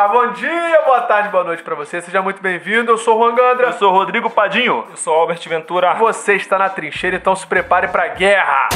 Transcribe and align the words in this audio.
Olá, 0.00 0.08
bom 0.08 0.32
dia, 0.32 0.80
boa 0.86 1.02
tarde, 1.02 1.28
boa 1.28 1.44
noite 1.44 1.62
pra 1.62 1.74
você. 1.74 2.00
Seja 2.00 2.22
muito 2.22 2.40
bem-vindo. 2.40 2.90
Eu 2.90 2.96
sou 2.96 3.18
o 3.18 3.22
Juan 3.22 3.34
Gandra. 3.34 3.66
Eu 3.66 3.72
sou 3.74 3.92
o 3.92 3.94
Rodrigo 3.94 4.30
Padinho. 4.30 4.86
Eu 4.88 4.96
sou 4.96 5.14
o 5.14 5.20
Albert 5.20 5.46
Ventura. 5.46 5.92
Você 5.96 6.36
está 6.36 6.56
na 6.56 6.70
trincheira, 6.70 7.16
então 7.16 7.36
se 7.36 7.46
prepare 7.46 7.86
pra 7.88 8.08
guerra. 8.08 8.70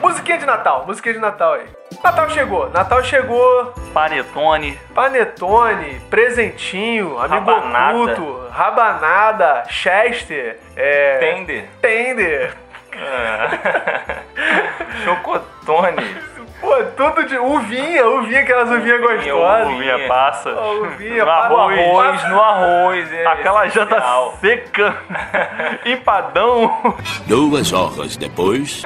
Musiquinha 0.00 0.38
de 0.38 0.46
Natal, 0.46 0.86
musiquinha 0.86 1.12
de 1.12 1.20
Natal 1.20 1.52
aí. 1.52 1.66
Natal 2.02 2.30
chegou, 2.30 2.70
Natal 2.70 3.04
chegou. 3.04 3.74
Panetone. 3.92 4.80
Panetone, 4.94 6.00
presentinho, 6.08 7.18
amigo 7.18 7.50
Rabanada. 7.50 7.98
oculto, 7.98 8.48
rabanada, 8.52 9.64
Chester, 9.68 10.60
é... 10.74 11.18
Tender. 11.18 11.68
Tender. 11.82 12.56
Chocotone. 15.04 16.33
Pô, 16.60 16.82
tudo 16.96 17.26
de 17.26 17.36
uvinha, 17.36 18.06
uvinha, 18.08 18.40
aquelas 18.40 18.70
uvinhas 18.70 19.00
Uvinha, 19.02 19.16
gostosas. 19.34 19.66
uvinha. 19.66 19.94
Uvinha 19.94 20.08
passa. 20.08 20.50
Uvinha, 20.50 21.20
no 21.24 21.26
passa- 21.26 21.48
No 21.48 21.58
arroz. 21.60 21.78
arroz, 21.80 22.28
no 22.30 22.40
arroz. 22.42 23.12
é 23.12 23.26
Aquela 23.26 23.68
janta 23.68 23.96
essencial. 23.96 24.38
seca. 24.40 24.96
Empadão. 25.84 26.94
Duas 27.26 27.72
horas 27.72 28.16
depois. 28.16 28.82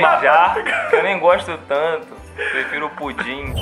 Manjar, 0.00 0.54
que 0.90 0.96
eu 0.96 1.02
nem 1.02 1.18
gosto 1.18 1.56
tanto. 1.68 2.08
Prefiro 2.34 2.86
o 2.86 2.90
pudim. 2.90 3.54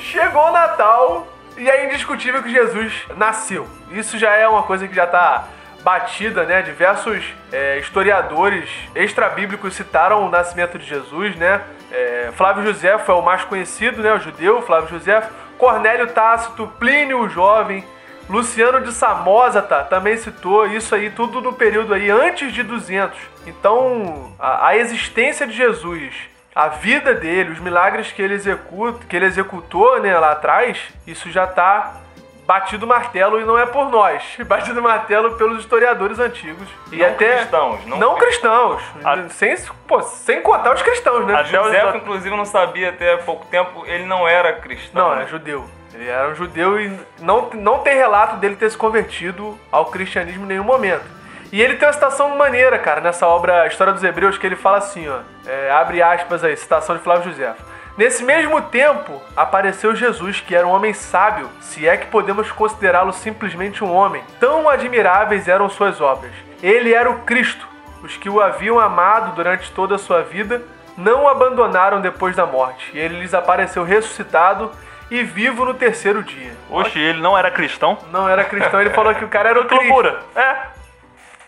Chegou 0.00 0.48
o 0.48 0.52
Natal 0.52 1.26
e 1.56 1.68
é 1.68 1.86
indiscutível 1.86 2.42
que 2.42 2.50
Jesus 2.52 3.04
nasceu. 3.16 3.66
Isso 3.90 4.18
já 4.18 4.34
é 4.36 4.46
uma 4.46 4.62
coisa 4.62 4.86
que 4.86 4.94
já 4.94 5.06
tá 5.06 5.44
batida, 5.86 6.42
né? 6.42 6.62
Diversos 6.62 7.32
é, 7.52 7.78
historiadores 7.78 8.68
extra-bíblicos 8.92 9.72
citaram 9.72 10.26
o 10.26 10.28
nascimento 10.28 10.76
de 10.76 10.84
Jesus, 10.84 11.36
né? 11.36 11.60
É, 11.92 12.30
Flávio 12.34 12.64
José 12.64 12.98
foi 12.98 13.14
o 13.14 13.22
mais 13.22 13.44
conhecido, 13.44 14.02
né? 14.02 14.12
O 14.12 14.18
judeu, 14.18 14.60
Flávio 14.62 14.88
José. 14.90 15.22
Cornélio 15.56 16.08
Tácito, 16.08 16.66
Plínio 16.80 17.20
o 17.20 17.28
Jovem, 17.28 17.84
Luciano 18.28 18.80
de 18.80 18.92
Samosata 18.92 19.84
também 19.84 20.16
citou 20.16 20.66
isso 20.66 20.92
aí, 20.92 21.08
tudo 21.08 21.40
no 21.40 21.52
período 21.52 21.94
aí 21.94 22.10
antes 22.10 22.52
de 22.52 22.64
200. 22.64 23.16
Então, 23.46 24.34
a, 24.40 24.66
a 24.66 24.76
existência 24.76 25.46
de 25.46 25.54
Jesus, 25.54 26.12
a 26.52 26.66
vida 26.66 27.14
dele, 27.14 27.52
os 27.52 27.60
milagres 27.60 28.10
que 28.10 28.20
ele 28.20 28.34
executa, 28.34 29.06
que 29.08 29.14
ele 29.14 29.26
executou, 29.26 30.00
né, 30.00 30.18
lá 30.18 30.32
atrás, 30.32 30.78
isso 31.06 31.30
já 31.30 31.46
tá 31.46 32.02
batido 32.46 32.86
martelo 32.86 33.40
e 33.40 33.44
não 33.44 33.58
é 33.58 33.66
por 33.66 33.90
nós, 33.90 34.22
batido 34.46 34.80
martelo 34.80 35.32
pelos 35.36 35.60
historiadores 35.60 36.18
antigos 36.18 36.68
e 36.92 36.96
Não 36.96 37.06
até 37.08 37.36
cristãos, 37.38 37.86
não 37.86 37.98
não 37.98 38.14
cristãos, 38.14 38.82
A- 39.04 39.28
sem, 39.30 39.56
pô, 39.86 40.00
sem 40.02 40.40
contar 40.42 40.72
os 40.74 40.82
cristãos, 40.82 41.26
né? 41.26 41.34
Até 41.34 41.60
os- 41.60 41.66
José, 41.66 41.96
inclusive, 41.96 42.36
não 42.36 42.44
sabia 42.44 42.90
até 42.90 43.14
há 43.14 43.18
pouco 43.18 43.44
tempo, 43.46 43.84
ele 43.86 44.04
não 44.04 44.26
era 44.28 44.52
cristão. 44.54 45.10
Não, 45.14 45.20
é 45.20 45.26
judeu. 45.26 45.64
Ele 45.92 46.08
era 46.08 46.28
um 46.28 46.34
judeu 46.34 46.78
e 46.80 46.94
não, 47.20 47.48
não 47.54 47.78
tem 47.78 47.96
relato 47.96 48.36
dele 48.36 48.54
ter 48.54 48.70
se 48.70 48.76
convertido 48.76 49.58
ao 49.72 49.86
cristianismo 49.86 50.44
em 50.44 50.48
nenhum 50.48 50.64
momento. 50.64 51.04
E 51.50 51.62
ele 51.62 51.76
tem 51.76 51.86
uma 51.86 51.92
citação 51.94 52.36
maneira, 52.36 52.78
cara, 52.78 53.00
nessa 53.00 53.26
obra 53.26 53.66
História 53.66 53.92
dos 53.92 54.04
Hebreus, 54.04 54.36
que 54.36 54.46
ele 54.46 54.56
fala 54.56 54.78
assim, 54.78 55.08
ó. 55.08 55.18
é, 55.48 55.70
abre 55.70 56.02
aspas 56.02 56.44
aí, 56.44 56.56
citação 56.56 56.96
de 56.96 57.02
Flávio 57.02 57.30
José. 57.30 57.54
Nesse 57.96 58.22
mesmo 58.22 58.60
tempo, 58.60 59.22
apareceu 59.34 59.96
Jesus, 59.96 60.40
que 60.40 60.54
era 60.54 60.66
um 60.66 60.70
homem 60.70 60.92
sábio, 60.92 61.48
se 61.60 61.88
é 61.88 61.96
que 61.96 62.06
podemos 62.08 62.52
considerá-lo 62.52 63.12
simplesmente 63.12 63.82
um 63.82 63.90
homem. 63.92 64.22
Tão 64.38 64.68
admiráveis 64.68 65.48
eram 65.48 65.68
suas 65.70 66.00
obras. 66.00 66.32
Ele 66.62 66.92
era 66.92 67.10
o 67.10 67.20
Cristo. 67.20 67.66
Os 68.02 68.16
que 68.16 68.28
o 68.28 68.40
haviam 68.40 68.78
amado 68.78 69.34
durante 69.34 69.72
toda 69.72 69.94
a 69.94 69.98
sua 69.98 70.20
vida 70.22 70.62
não 70.96 71.24
o 71.24 71.28
abandonaram 71.28 72.00
depois 72.00 72.36
da 72.36 72.44
morte. 72.44 72.90
E 72.92 72.98
ele 72.98 73.18
lhes 73.18 73.32
apareceu 73.32 73.82
ressuscitado 73.82 74.70
e 75.10 75.22
vivo 75.22 75.64
no 75.64 75.72
terceiro 75.72 76.22
dia. 76.22 76.52
Oxe, 76.68 76.98
ele 76.98 77.20
não 77.20 77.36
era 77.36 77.50
cristão? 77.50 77.96
Não 78.12 78.28
era 78.28 78.44
cristão, 78.44 78.80
ele 78.80 78.90
falou 78.90 79.14
que 79.14 79.24
o 79.24 79.28
cara 79.28 79.48
era 79.50 79.60
o 79.60 79.64
Que 79.68 79.68
Cristo. 79.74 79.86
loucura. 79.86 80.20
É. 80.34 80.56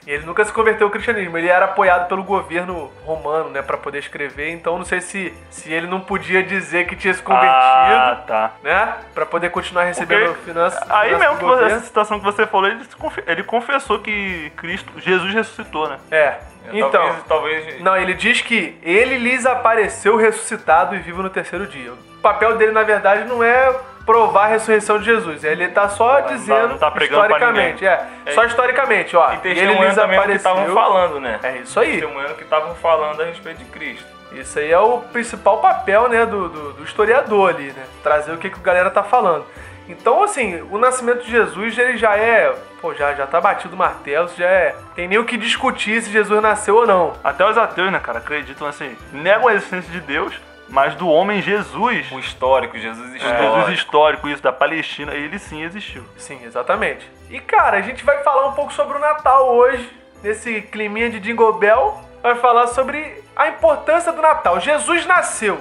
E 0.08 0.10
ele 0.10 0.24
nunca 0.24 0.42
se 0.42 0.50
converteu 0.50 0.86
ao 0.86 0.90
cristianismo. 0.90 1.36
Ele 1.36 1.48
era 1.48 1.66
apoiado 1.66 2.08
pelo 2.08 2.24
governo 2.24 2.90
romano, 3.04 3.50
né, 3.50 3.60
Pra 3.60 3.76
poder 3.76 3.98
escrever. 3.98 4.48
Então 4.48 4.78
não 4.78 4.84
sei 4.86 5.02
se, 5.02 5.34
se 5.50 5.70
ele 5.70 5.86
não 5.86 6.00
podia 6.00 6.42
dizer 6.42 6.86
que 6.86 6.96
tinha 6.96 7.12
se 7.12 7.20
convertido, 7.20 7.52
Ah, 7.52 8.24
tá. 8.26 8.52
né? 8.62 8.94
Pra 9.14 9.26
poder 9.26 9.50
continuar 9.50 9.84
recebendo 9.84 10.28
Porque 10.28 10.46
finanças. 10.46 10.80
Aí 10.90 11.10
finanças 11.10 11.38
mesmo 11.42 11.58
que 11.58 11.64
essa 11.64 11.80
citação 11.80 12.18
que 12.18 12.24
você 12.24 12.46
falou, 12.46 12.70
ele, 12.70 12.82
ele 13.26 13.42
confessou 13.42 13.98
que 13.98 14.50
Cristo, 14.56 14.90
Jesus 14.96 15.34
ressuscitou, 15.34 15.90
né? 15.90 15.98
É. 16.10 16.36
Então, 16.72 16.90
Talvez, 16.90 17.24
talvez 17.28 17.80
Não, 17.82 17.94
ele 17.94 18.14
diz 18.14 18.40
que 18.40 18.78
ele 18.82 19.18
lhes 19.18 19.44
apareceu 19.44 20.16
ressuscitado 20.16 20.94
e 20.96 20.98
vivo 21.00 21.22
no 21.22 21.28
terceiro 21.28 21.66
dia. 21.66 21.92
O 21.92 22.20
papel 22.22 22.56
dele, 22.56 22.72
na 22.72 22.82
verdade, 22.82 23.24
não 23.24 23.44
é 23.44 23.74
provar 24.08 24.44
a 24.44 24.46
ressurreição 24.46 24.98
de 24.98 25.04
Jesus. 25.04 25.44
Ele 25.44 25.68
tá 25.68 25.86
só 25.90 26.14
tá- 26.14 26.20
dizendo 26.32 26.78
tá 26.78 26.90
pra 26.90 27.04
historicamente. 27.04 27.86
É, 27.86 28.06
É. 28.24 28.32
só 28.32 28.42
historicamente, 28.42 29.14
ó. 29.14 29.32
E 29.32 29.48
ele 29.48 29.74
lhes 29.74 29.94
que 29.94 30.32
estavam 30.32 30.72
falando, 30.72 31.20
né? 31.20 31.38
É 31.42 31.58
isso 31.58 31.78
aí. 31.78 32.00
Testemunhando 32.00 32.34
que 32.34 32.42
estavam 32.42 32.74
falando 32.76 33.20
a 33.20 33.26
respeito 33.26 33.58
de 33.58 33.66
Cristo. 33.66 34.06
Isso 34.32 34.58
aí 34.58 34.72
é 34.72 34.78
o 34.78 35.00
principal 35.12 35.58
papel, 35.58 36.08
né, 36.08 36.24
do, 36.24 36.48
do, 36.48 36.72
do 36.72 36.84
historiador 36.84 37.50
ali, 37.50 37.66
né? 37.72 37.84
Trazer 38.02 38.32
o 38.32 38.38
que, 38.38 38.48
que 38.48 38.58
a 38.58 38.62
galera 38.62 38.90
tá 38.90 39.02
falando. 39.02 39.44
Então, 39.86 40.22
assim, 40.22 40.62
o 40.70 40.78
nascimento 40.78 41.22
de 41.24 41.30
Jesus, 41.30 41.76
ele 41.76 41.98
já 41.98 42.16
é, 42.16 42.54
pô, 42.80 42.94
já, 42.94 43.12
já 43.14 43.26
tá 43.26 43.40
batido 43.42 43.74
o 43.74 43.78
martelo, 43.78 44.30
já 44.38 44.46
é, 44.46 44.74
tem 44.94 45.06
nem 45.06 45.18
o 45.18 45.24
que 45.24 45.36
discutir 45.36 46.00
se 46.00 46.10
Jesus 46.10 46.40
nasceu 46.42 46.76
ou 46.76 46.86
não. 46.86 47.12
Até 47.22 47.44
os 47.46 47.58
ateus, 47.58 47.92
né, 47.92 47.98
cara, 47.98 48.18
acreditam 48.18 48.66
assim, 48.66 48.96
negam 49.12 49.48
a 49.48 49.54
existência 49.54 49.90
de 49.90 50.00
Deus, 50.00 50.34
mas 50.68 50.94
do 50.94 51.08
homem 51.08 51.40
Jesus, 51.40 52.10
O 52.12 52.18
histórico, 52.18 52.78
Jesus 52.78 53.12
o 53.12 53.16
histórico. 53.16 53.42
Jesus 53.42 53.78
histórico, 53.78 54.28
isso 54.28 54.42
da 54.42 54.52
Palestina, 54.52 55.14
ele 55.14 55.38
sim 55.38 55.62
existiu. 55.62 56.04
Sim, 56.16 56.40
exatamente. 56.44 57.10
E, 57.30 57.40
cara, 57.40 57.78
a 57.78 57.82
gente 57.82 58.04
vai 58.04 58.22
falar 58.22 58.46
um 58.48 58.52
pouco 58.52 58.72
sobre 58.72 58.96
o 58.96 59.00
Natal 59.00 59.54
hoje, 59.54 59.90
nesse 60.22 60.62
climinha 60.62 61.10
de 61.10 61.20
Jingle 61.20 61.54
Bell, 61.54 61.98
vai 62.22 62.34
falar 62.36 62.66
sobre 62.68 63.22
a 63.34 63.48
importância 63.48 64.12
do 64.12 64.20
Natal. 64.20 64.60
Jesus 64.60 65.06
nasceu, 65.06 65.58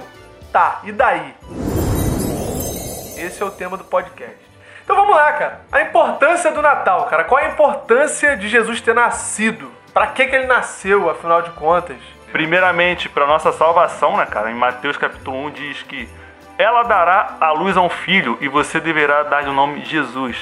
tá, 0.52 0.80
e 0.84 0.92
daí? 0.92 1.34
Esse 3.16 3.42
é 3.42 3.46
o 3.46 3.50
tema 3.50 3.76
do 3.76 3.84
podcast. 3.84 4.36
Então 4.84 4.96
vamos 4.96 5.14
lá, 5.14 5.32
cara. 5.32 5.60
A 5.70 5.82
importância 5.82 6.50
do 6.50 6.62
Natal, 6.62 7.06
cara. 7.06 7.24
Qual 7.24 7.42
a 7.42 7.48
importância 7.48 8.36
de 8.36 8.48
Jesus 8.48 8.80
ter 8.80 8.94
nascido? 8.94 9.70
Pra 9.92 10.06
que 10.06 10.26
que 10.26 10.36
ele 10.36 10.46
nasceu, 10.46 11.10
afinal 11.10 11.42
de 11.42 11.50
contas? 11.50 11.96
Primeiramente, 12.32 13.08
para 13.08 13.26
nossa 13.26 13.52
salvação, 13.52 14.16
né, 14.16 14.26
cara? 14.26 14.50
Em 14.50 14.54
Mateus 14.54 14.96
capítulo 14.96 15.46
1 15.46 15.50
diz 15.50 15.82
que 15.82 16.08
ela 16.58 16.82
dará 16.82 17.36
a 17.40 17.52
luz 17.52 17.76
a 17.76 17.80
um 17.80 17.88
filho 17.88 18.36
e 18.40 18.48
você 18.48 18.80
deverá 18.80 19.22
dar-lhe 19.22 19.48
o 19.48 19.52
nome 19.52 19.84
Jesus, 19.84 20.36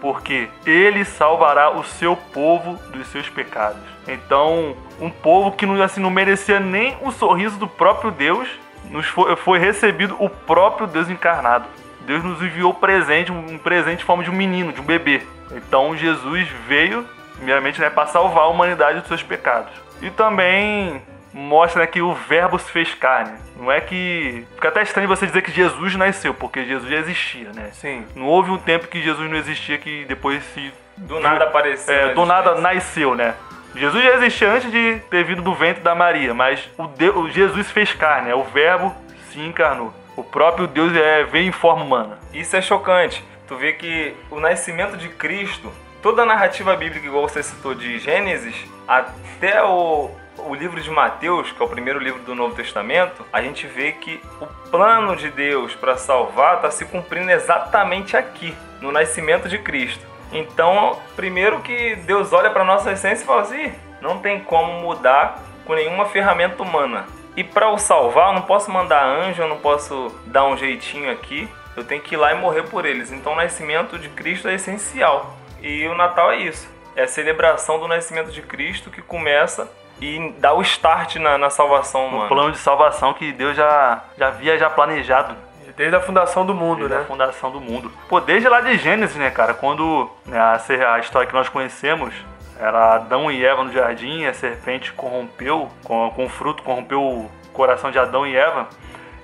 porque 0.00 0.48
ele 0.64 1.04
salvará 1.04 1.70
o 1.70 1.82
seu 1.82 2.14
povo 2.14 2.78
dos 2.92 3.08
seus 3.08 3.28
pecados. 3.28 3.80
Então, 4.06 4.76
um 5.00 5.10
povo 5.10 5.52
que 5.52 5.66
não, 5.66 5.82
assim, 5.82 6.00
não 6.00 6.10
merecia 6.10 6.60
nem 6.60 6.96
o 7.00 7.10
sorriso 7.10 7.58
do 7.58 7.66
próprio 7.66 8.10
Deus, 8.10 8.48
nos 8.90 9.06
foi, 9.06 9.34
foi 9.36 9.58
recebido 9.58 10.14
o 10.20 10.28
próprio 10.28 10.86
Deus 10.86 11.08
encarnado. 11.08 11.64
Deus 12.06 12.22
nos 12.22 12.40
enviou 12.42 12.74
presente, 12.74 13.32
um 13.32 13.58
presente 13.58 14.02
em 14.02 14.06
forma 14.06 14.22
de 14.22 14.30
um 14.30 14.34
menino, 14.34 14.72
de 14.72 14.80
um 14.80 14.84
bebê. 14.84 15.22
Então 15.52 15.96
Jesus 15.96 16.46
veio, 16.68 17.08
primeiramente, 17.36 17.80
né, 17.80 17.88
para 17.88 18.06
salvar 18.06 18.44
a 18.44 18.48
humanidade 18.48 19.00
dos 19.00 19.08
seus 19.08 19.22
pecados. 19.22 19.72
E 20.02 20.10
também 20.10 21.02
mostra 21.34 21.80
né, 21.80 21.86
que 21.88 22.00
o 22.00 22.14
verbo 22.14 22.58
se 22.58 22.70
fez 22.70 22.94
carne. 22.94 23.36
Não 23.56 23.70
é 23.70 23.80
que. 23.80 24.46
Fica 24.54 24.68
até 24.68 24.82
estranho 24.82 25.08
você 25.08 25.26
dizer 25.26 25.42
que 25.42 25.50
Jesus 25.50 25.96
nasceu, 25.96 26.32
porque 26.32 26.64
Jesus 26.64 26.88
já 26.88 26.98
existia, 26.98 27.52
né? 27.52 27.70
Sim. 27.72 28.06
Não 28.14 28.26
houve 28.26 28.50
um 28.50 28.58
tempo 28.58 28.86
que 28.86 29.02
Jesus 29.02 29.28
não 29.28 29.36
existia 29.36 29.76
que 29.76 30.04
depois 30.04 30.42
se. 30.54 30.72
Do 30.96 31.18
nada 31.18 31.44
apareceu. 31.44 31.92
É, 31.92 32.06
na 32.06 32.12
do 32.12 32.24
nada 32.24 32.54
nasceu, 32.54 33.16
né? 33.16 33.34
Jesus 33.74 34.04
já 34.04 34.14
existia 34.14 34.52
antes 34.52 34.70
de 34.70 35.00
ter 35.10 35.24
vindo 35.24 35.42
do 35.42 35.52
ventre 35.52 35.82
da 35.82 35.96
Maria, 35.96 36.32
mas 36.32 36.70
o, 36.78 36.86
Deus, 36.86 37.16
o 37.16 37.28
Jesus 37.28 37.68
fez 37.72 37.92
carne, 37.92 38.30
é 38.30 38.34
o 38.34 38.44
verbo 38.44 38.94
se 39.32 39.40
encarnou. 39.40 39.92
O 40.16 40.22
próprio 40.22 40.68
Deus 40.68 40.94
é, 40.94 41.24
veio 41.24 41.48
em 41.48 41.52
forma 41.52 41.84
humana. 41.84 42.18
Isso 42.32 42.54
é 42.54 42.62
chocante. 42.62 43.24
Tu 43.48 43.56
vê 43.56 43.72
que 43.72 44.14
o 44.30 44.38
nascimento 44.38 44.96
de 44.96 45.08
Cristo, 45.08 45.72
toda 46.00 46.22
a 46.22 46.26
narrativa 46.26 46.76
bíblica, 46.76 47.04
igual 47.04 47.28
você 47.28 47.42
citou, 47.42 47.74
de 47.74 47.98
Gênesis, 47.98 48.54
até 48.86 49.60
o, 49.64 50.08
o 50.38 50.54
livro 50.54 50.80
de 50.80 50.90
Mateus, 50.90 51.52
que 51.52 51.62
é 51.62 51.64
o 51.64 51.68
primeiro 51.68 51.98
livro 51.98 52.20
do 52.22 52.34
Novo 52.34 52.54
Testamento, 52.54 53.24
a 53.32 53.40
gente 53.42 53.66
vê 53.66 53.92
que 53.92 54.20
o 54.40 54.46
plano 54.70 55.16
de 55.16 55.30
Deus 55.30 55.74
para 55.74 55.96
salvar 55.96 56.56
está 56.56 56.70
se 56.70 56.84
cumprindo 56.84 57.30
exatamente 57.30 58.16
aqui, 58.16 58.54
no 58.80 58.92
nascimento 58.92 59.48
de 59.48 59.58
Cristo. 59.58 60.04
Então, 60.32 61.00
primeiro 61.14 61.60
que 61.60 61.96
Deus 61.96 62.32
olha 62.32 62.50
para 62.50 62.64
nossa 62.64 62.92
essência 62.92 63.22
e 63.22 63.26
fala 63.26 63.42
assim: 63.42 63.72
não 64.00 64.18
tem 64.18 64.40
como 64.40 64.80
mudar 64.80 65.40
com 65.64 65.74
nenhuma 65.74 66.06
ferramenta 66.06 66.62
humana. 66.62 67.06
E 67.36 67.42
para 67.42 67.68
o 67.70 67.78
salvar, 67.78 68.28
eu 68.28 68.34
não 68.34 68.42
posso 68.42 68.70
mandar 68.70 69.04
anjo, 69.04 69.42
eu 69.42 69.48
não 69.48 69.58
posso 69.58 70.14
dar 70.26 70.44
um 70.44 70.56
jeitinho 70.56 71.10
aqui. 71.10 71.48
Eu 71.76 71.82
tenho 71.82 72.00
que 72.00 72.14
ir 72.14 72.18
lá 72.18 72.32
e 72.32 72.38
morrer 72.38 72.62
por 72.64 72.84
eles. 72.84 73.10
Então 73.10 73.32
o 73.32 73.36
nascimento 73.36 73.98
de 73.98 74.08
Cristo 74.08 74.46
é 74.46 74.54
essencial. 74.54 75.36
E 75.60 75.86
o 75.88 75.94
Natal 75.96 76.30
é 76.30 76.36
isso. 76.36 76.68
É 76.94 77.02
a 77.02 77.08
celebração 77.08 77.80
do 77.80 77.88
nascimento 77.88 78.30
de 78.30 78.40
Cristo 78.42 78.90
que 78.90 79.02
começa 79.02 79.68
e 80.00 80.34
dá 80.38 80.52
o 80.52 80.62
start 80.62 81.16
na, 81.16 81.38
na 81.38 81.50
salvação 81.50 82.04
O 82.04 82.08
humana. 82.08 82.28
plano 82.28 82.52
de 82.52 82.58
salvação 82.58 83.14
que 83.14 83.32
Deus 83.32 83.56
já, 83.56 84.02
já 84.18 84.28
havia 84.28 84.58
já 84.58 84.68
planejado. 84.68 85.36
Desde 85.76 85.96
a 85.96 86.00
fundação 86.00 86.46
do 86.46 86.54
mundo, 86.54 86.80
desde 86.80 86.94
né? 86.94 87.02
a 87.02 87.04
fundação 87.04 87.50
do 87.50 87.60
mundo. 87.60 87.90
Pô, 88.08 88.20
desde 88.20 88.48
lá 88.48 88.60
de 88.60 88.76
Gênesis, 88.78 89.16
né, 89.16 89.28
cara? 89.30 89.54
Quando 89.54 90.08
né, 90.24 90.38
a, 90.38 90.60
a 90.94 90.98
história 91.00 91.26
que 91.26 91.34
nós 91.34 91.48
conhecemos 91.48 92.14
era 92.60 92.94
Adão 92.94 93.30
e 93.30 93.44
Eva 93.44 93.64
no 93.64 93.72
jardim, 93.72 94.24
a 94.24 94.32
serpente 94.32 94.92
corrompeu, 94.92 95.68
com, 95.82 96.10
com 96.10 96.26
o 96.26 96.28
fruto 96.28 96.62
corrompeu 96.62 97.02
o 97.02 97.30
coração 97.52 97.90
de 97.90 97.98
Adão 97.98 98.24
e 98.24 98.36
Eva. 98.36 98.68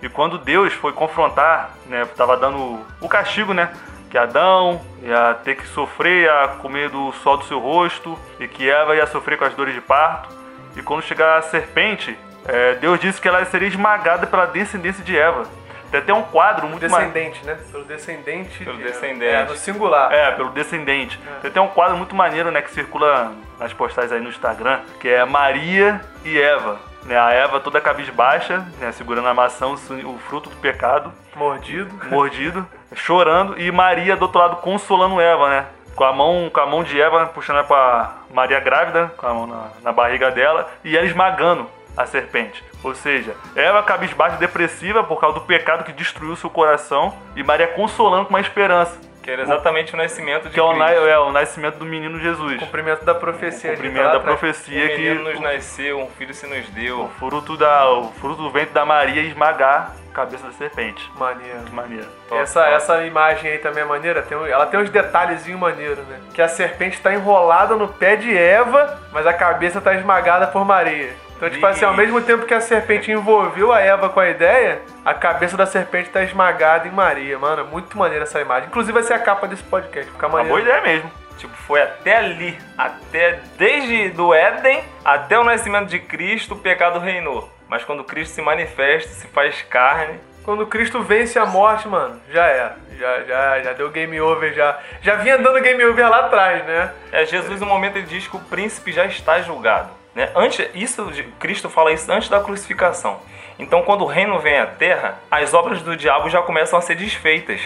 E 0.02 0.08
quando 0.08 0.38
Deus 0.38 0.72
foi 0.72 0.92
confrontar, 0.92 1.70
né, 1.86 2.04
tava 2.16 2.36
dando 2.36 2.80
o 3.00 3.08
castigo, 3.08 3.52
né? 3.54 3.72
Que 4.10 4.18
Adão 4.18 4.80
ia 5.02 5.34
ter 5.44 5.54
que 5.54 5.66
sofrer, 5.68 6.24
ia 6.24 6.48
comer 6.60 6.88
do 6.88 7.12
sol 7.22 7.36
do 7.36 7.44
seu 7.44 7.60
rosto, 7.60 8.18
e 8.40 8.48
que 8.48 8.68
Eva 8.68 8.96
ia 8.96 9.06
sofrer 9.06 9.38
com 9.38 9.44
as 9.44 9.54
dores 9.54 9.74
de 9.74 9.80
parto. 9.80 10.39
E 10.76 10.82
quando 10.82 11.02
chegar 11.02 11.38
a 11.38 11.42
serpente, 11.42 12.16
é, 12.46 12.74
Deus 12.74 12.98
disse 13.00 13.20
que 13.20 13.28
ela 13.28 13.44
seria 13.44 13.68
esmagada 13.68 14.26
pela 14.26 14.46
descendência 14.46 15.02
de 15.04 15.16
Eva. 15.18 15.44
Tem 15.90 15.98
até 15.98 16.14
um 16.14 16.22
quadro 16.22 16.68
muito 16.68 16.80
Descendente, 16.82 17.44
né? 17.44 17.58
Pelo 17.72 17.84
descendente. 17.84 18.64
Pelo 18.64 18.76
de- 18.76 18.84
descendente. 18.84 19.24
É, 19.34 19.44
no 19.44 19.56
singular. 19.56 20.12
É, 20.12 20.30
pelo 20.32 20.50
descendente. 20.50 21.18
Tem 21.42 21.50
até 21.50 21.60
um 21.60 21.66
quadro 21.66 21.96
muito 21.96 22.14
maneiro, 22.14 22.50
né, 22.52 22.62
que 22.62 22.70
circula 22.70 23.32
nas 23.58 23.72
postagens 23.72 24.12
aí 24.12 24.20
no 24.20 24.28
Instagram, 24.28 24.80
que 25.00 25.08
é 25.08 25.24
Maria 25.24 26.00
e 26.24 26.40
Eva. 26.40 26.78
Né, 27.02 27.18
a 27.18 27.32
Eva 27.32 27.58
toda 27.58 27.80
cabisbaixa, 27.80 28.64
né, 28.78 28.92
segurando 28.92 29.26
a 29.26 29.34
maçã, 29.34 29.66
o 29.66 30.18
fruto 30.28 30.48
do 30.48 30.56
pecado, 30.56 31.12
Mordido. 31.34 31.92
mordido, 32.08 32.68
chorando, 32.94 33.58
e 33.60 33.70
Maria 33.72 34.14
do 34.16 34.22
outro 34.22 34.38
lado 34.38 34.56
consolando 34.56 35.20
Eva, 35.20 35.48
né? 35.48 35.66
Com 35.94 36.04
a 36.04 36.12
mão, 36.12 36.50
com 36.52 36.60
a 36.60 36.66
mão 36.66 36.82
de 36.82 37.00
Eva 37.00 37.26
puxando 37.26 37.56
ela 37.56 37.66
pra 37.66 38.14
Maria 38.32 38.60
grávida, 38.60 39.12
com 39.16 39.26
a 39.26 39.34
mão 39.34 39.46
na, 39.46 39.70
na 39.82 39.92
barriga 39.92 40.30
dela, 40.30 40.70
e 40.84 40.96
ela 40.96 41.06
esmagando 41.06 41.66
a 41.96 42.06
serpente. 42.06 42.64
Ou 42.82 42.94
seja, 42.94 43.34
Eva 43.54 43.82
cabisbaixa 43.82 44.36
depressiva 44.36 45.04
por 45.04 45.20
causa 45.20 45.38
do 45.38 45.44
pecado 45.44 45.84
que 45.84 45.92
destruiu 45.92 46.36
seu 46.36 46.48
coração, 46.48 47.14
e 47.36 47.42
Maria 47.42 47.68
consolando 47.68 48.24
com 48.26 48.30
uma 48.30 48.40
esperança. 48.40 49.09
Que 49.30 49.34
era 49.34 49.42
exatamente 49.42 49.94
o 49.94 49.96
nascimento 49.96 50.48
de 50.48 50.54
Que 50.54 50.58
é 50.58 50.62
o, 50.62 50.70
Cristo. 50.70 51.06
é 51.06 51.18
o 51.20 51.30
nascimento 51.30 51.76
do 51.76 51.86
menino 51.86 52.18
Jesus. 52.18 52.58
Cumprimento 52.58 53.04
da 53.04 53.14
profecia. 53.14 53.70
Cumprimento 53.70 53.96
de 53.96 54.02
da 54.02 54.04
lá 54.12 54.16
atrás. 54.16 54.36
Um 54.36 54.38
profecia 54.38 54.86
menino 54.88 55.24
que 55.24 55.30
nos 55.30 55.40
nasceu, 55.40 56.00
um 56.00 56.08
filho 56.08 56.34
se 56.34 56.48
nos 56.48 56.68
o 56.68 56.72
deu. 56.72 57.08
fruto, 57.16 57.56
da, 57.56 57.88
o 57.92 58.12
fruto 58.14 58.42
do 58.42 58.50
ventre 58.50 58.74
da 58.74 58.84
Maria 58.84 59.22
esmagar 59.22 59.94
a 60.10 60.12
cabeça 60.12 60.46
da 60.46 60.52
serpente. 60.52 61.08
Maneiro. 61.16 61.62
Que 61.64 61.72
maneiro. 61.72 62.06
Top, 62.28 62.40
essa, 62.40 62.60
top. 62.60 62.74
essa 62.74 63.04
imagem 63.04 63.52
aí 63.52 63.58
também 63.58 63.84
é 63.84 63.86
maneira. 63.86 64.22
Tem, 64.22 64.36
ela 64.36 64.66
tem 64.66 64.80
uns 64.80 64.90
detalhezinhos 64.90 65.60
maneiros, 65.60 66.04
né? 66.08 66.18
Que 66.34 66.42
a 66.42 66.48
serpente 66.48 67.00
tá 67.00 67.14
enrolada 67.14 67.76
no 67.76 67.86
pé 67.86 68.16
de 68.16 68.36
Eva, 68.36 69.00
mas 69.12 69.28
a 69.28 69.32
cabeça 69.32 69.80
tá 69.80 69.94
esmagada 69.94 70.48
por 70.48 70.64
Maria. 70.64 71.14
Então, 71.40 71.48
tipo 71.48 71.64
assim, 71.64 71.86
ao 71.86 71.94
mesmo 71.94 72.20
tempo 72.20 72.44
que 72.44 72.52
a 72.52 72.60
serpente 72.60 73.10
envolveu 73.10 73.72
a 73.72 73.80
Eva 73.80 74.10
com 74.10 74.20
a 74.20 74.28
ideia, 74.28 74.82
a 75.02 75.14
cabeça 75.14 75.56
da 75.56 75.64
serpente 75.64 76.10
tá 76.10 76.22
esmagada 76.22 76.86
em 76.86 76.90
Maria. 76.90 77.38
Mano, 77.38 77.62
é 77.62 77.64
muito 77.64 77.96
maneira 77.96 78.24
essa 78.24 78.38
imagem. 78.42 78.68
Inclusive 78.68 78.92
vai 78.92 79.02
ser 79.02 79.14
a 79.14 79.18
capa 79.18 79.48
desse 79.48 79.62
podcast. 79.62 80.10
Fica 80.10 80.26
Uma 80.26 80.42
maneiro. 80.42 80.50
boa 80.50 80.60
ideia 80.60 80.82
mesmo. 80.82 81.10
Tipo, 81.38 81.56
foi 81.56 81.80
até 81.80 82.18
ali, 82.18 82.58
até 82.76 83.38
desde 83.56 84.10
do 84.10 84.34
Éden 84.34 84.84
até 85.02 85.38
o 85.38 85.44
nascimento 85.44 85.88
de 85.88 85.98
Cristo, 85.98 86.52
o 86.52 86.58
pecado 86.58 86.98
reinou. 86.98 87.50
Mas 87.66 87.84
quando 87.84 88.04
Cristo 88.04 88.34
se 88.34 88.42
manifesta, 88.42 89.08
se 89.08 89.26
faz 89.28 89.62
carne, 89.62 90.20
Quando 90.42 90.66
Cristo 90.66 91.02
vence 91.02 91.38
a 91.38 91.46
morte, 91.46 91.86
mano, 91.88 92.20
já 92.30 92.46
era. 92.46 92.76
Já, 92.98 93.22
já, 93.22 93.60
já 93.62 93.72
deu 93.72 93.88
game 93.90 94.20
over, 94.20 94.52
já. 94.52 94.78
Já 95.00 95.14
vinha 95.16 95.38
dando 95.38 95.60
game 95.60 95.82
over 95.84 96.08
lá 96.10 96.26
atrás, 96.26 96.64
né? 96.64 96.92
É, 97.12 97.24
Jesus, 97.24 97.60
no 97.60 97.66
momento, 97.66 97.96
ele 97.96 98.06
diz 98.06 98.26
que 98.26 98.36
o 98.36 98.40
príncipe 98.40 98.90
já 98.92 99.06
está 99.06 99.40
julgado. 99.40 99.99
Né? 100.14 100.30
Antes, 100.34 100.68
isso, 100.74 101.10
Cristo 101.38 101.68
fala 101.68 101.92
isso 101.92 102.10
antes 102.10 102.28
da 102.28 102.40
crucificação. 102.40 103.20
Então, 103.58 103.82
quando 103.82 104.02
o 104.02 104.06
reino 104.06 104.38
vem 104.38 104.58
à 104.58 104.66
terra, 104.66 105.18
as 105.30 105.52
obras 105.52 105.82
do 105.82 105.96
diabo 105.96 106.30
já 106.30 106.42
começam 106.42 106.78
a 106.78 106.82
ser 106.82 106.94
desfeitas. 106.94 107.60